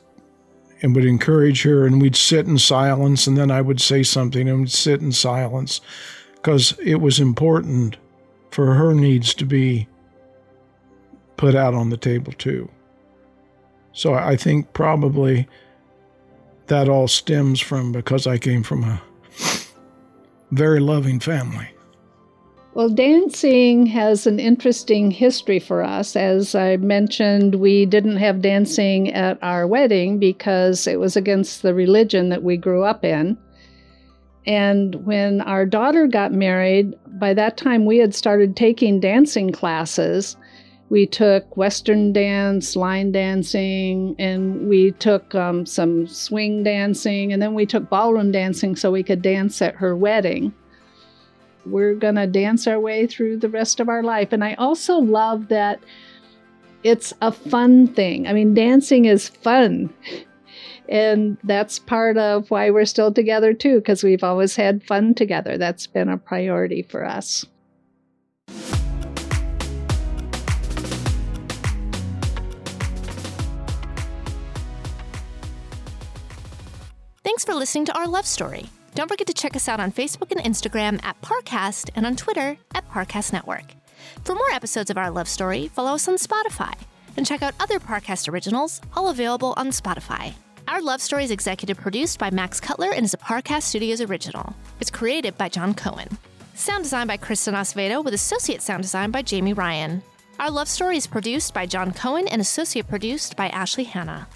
and 0.82 0.94
would 0.96 1.06
encourage 1.06 1.64
her 1.64 1.86
and 1.86 2.02
we'd 2.02 2.16
sit 2.16 2.46
in 2.46 2.58
silence 2.58 3.28
and 3.28 3.38
then 3.38 3.50
I 3.50 3.62
would 3.62 3.80
say 3.80 4.04
something 4.04 4.48
and 4.50 4.60
we'd 4.60 4.72
sit 4.72 5.02
in 5.02 5.12
silence 5.12 5.82
because 6.36 6.78
it 6.80 6.96
was 6.96 7.20
important 7.20 7.98
for 8.52 8.74
her 8.74 8.94
needs 8.94 9.34
to 9.36 9.46
be 9.46 9.88
put 11.38 11.56
out 11.56 11.74
on 11.74 11.90
the 11.90 11.98
table 11.98 12.34
too. 12.34 12.70
So 13.94 14.14
I 14.14 14.36
think 14.36 14.74
probably 14.74 15.48
that 16.68 16.90
all 16.90 17.08
stems 17.08 17.60
from 17.60 17.92
because 17.92 18.28
I 18.28 18.38
came 18.38 18.64
from 18.64 18.84
a 18.84 19.02
very 20.52 20.80
loving 20.80 21.20
family. 21.20 21.70
Well, 22.76 22.90
dancing 22.90 23.86
has 23.86 24.28
an 24.28 24.38
interesting 24.38 25.10
history 25.10 25.60
for 25.60 25.82
us. 25.82 26.14
As 26.18 26.56
I 26.56 26.76
mentioned, 26.76 27.56
we 27.56 27.86
didn't 27.86 28.18
have 28.18 28.42
dancing 28.42 29.14
at 29.14 29.42
our 29.42 29.66
wedding 29.66 30.20
because 30.20 30.86
it 30.86 31.00
was 31.00 31.16
against 31.16 31.62
the 31.62 31.74
religion 31.74 32.28
that 32.30 32.44
we 32.44 32.58
grew 32.58 32.84
up 32.84 33.06
in. 33.06 33.38
And 34.46 35.06
when 35.06 35.40
our 35.40 35.66
daughter 35.66 36.06
got 36.06 36.34
married, 36.34 36.96
by 37.18 37.34
that 37.34 37.56
time 37.56 37.86
we 37.86 38.00
had 38.00 38.14
started 38.14 38.58
taking 38.58 39.00
dancing 39.00 39.54
classes. 39.54 40.36
We 40.90 41.08
took 41.08 41.56
Western 41.56 42.12
dance, 42.12 42.76
line 42.76 43.14
dancing, 43.14 44.18
and 44.20 44.68
we 44.68 44.92
took 44.92 45.34
um, 45.34 45.66
some 45.66 46.08
swing 46.08 46.64
dancing, 46.64 47.32
and 47.32 47.42
then 47.42 47.54
we 47.54 47.66
took 47.66 47.90
ballroom 47.90 48.34
dancing 48.34 48.76
so 48.76 48.92
we 48.92 49.02
could 49.02 49.22
dance 49.22 49.62
at 49.62 49.76
her 49.76 49.96
wedding 49.96 50.54
we're 51.66 51.96
going 51.96 52.16
to 52.16 52.28
dance 52.28 52.68
our 52.68 52.80
way 52.80 53.08
through 53.08 53.38
the 53.38 53.50
rest 53.50 53.80
of 53.80 53.90
our 53.90 54.04
life. 54.04 54.32
And 54.32 54.44
I 54.44 54.54
also 54.56 54.98
love 54.98 55.48
that 55.50 55.80
it's 56.84 57.14
a 57.22 57.32
fun 57.32 57.88
thing. 57.88 58.28
I 58.28 58.34
mean, 58.34 58.54
dancing 58.54 59.06
is 59.06 59.30
fun. 59.30 59.94
And 60.88 61.38
that's 61.44 61.80
part 61.80 62.16
of 62.16 62.52
why 62.52 62.70
we're 62.70 62.86
still 62.86 63.12
together, 63.12 63.54
too, 63.54 63.78
because 63.78 64.04
we've 64.04 64.24
always 64.24 64.56
had 64.56 64.84
fun 64.84 65.16
together. 65.16 65.58
That's 65.58 65.88
been 65.88 66.10
a 66.10 66.18
priority 66.18 66.84
for 66.84 67.04
us. 67.04 67.44
Thanks 77.24 77.44
for 77.44 77.56
listening 77.56 77.86
to 77.86 77.98
our 77.98 78.08
love 78.08 78.28
story. 78.28 78.70
Don't 78.96 79.10
forget 79.10 79.28
to 79.28 79.34
check 79.34 79.58
us 79.58 79.68
out 79.68 79.82
on 79.82 79.92
Facebook 79.92 80.32
and 80.32 80.40
Instagram 80.40 81.04
at 81.04 81.22
Parcast 81.22 81.90
and 81.96 82.06
on 82.06 82.16
Twitter 82.16 82.58
at 82.74 82.90
Parcast 82.90 83.34
Network. 83.34 83.76
For 84.24 84.34
more 84.34 84.50
episodes 84.54 84.90
of 84.90 84.98
our 84.98 85.12
love 85.12 85.28
story, 85.28 85.68
follow 85.68 85.96
us 85.96 86.08
on 86.08 86.16
Spotify 86.16 86.74
and 87.18 87.26
check 87.26 87.42
out 87.42 87.56
other 87.60 87.78
Parcast 87.78 88.32
originals, 88.32 88.80
all 88.96 89.10
available 89.10 89.54
on 89.58 89.72
Spotify. 89.72 90.34
Our 90.70 90.82
Love 90.82 91.02
Story 91.02 91.26
is 91.26 91.32
executive 91.32 91.78
produced 91.78 92.20
by 92.20 92.32
Max 92.32 92.62
Cutler 92.62 92.94
and 92.94 93.04
is 93.04 93.14
a 93.14 93.18
Parcast 93.18 93.64
Studios 93.64 94.00
original. 94.00 94.56
It's 94.80 94.90
created 94.90 95.38
by 95.38 95.50
John 95.50 95.74
Cohen. 95.74 96.18
Sound 96.54 96.86
design 96.86 97.08
by 97.08 97.18
Kristen 97.18 97.54
Acevedo 97.54 98.02
with 98.02 98.14
associate 98.14 98.62
sound 98.62 98.84
design 98.84 99.12
by 99.12 99.22
Jamie 99.22 99.52
Ryan. 99.52 100.04
Our 100.40 100.50
Love 100.50 100.70
Story 100.70 100.96
is 100.96 101.06
produced 101.06 101.54
by 101.54 101.66
John 101.66 101.92
Cohen 101.92 102.30
and 102.30 102.42
associate 102.42 102.88
produced 102.88 103.36
by 103.36 103.50
Ashley 103.50 103.84
Hanna. 103.84 104.30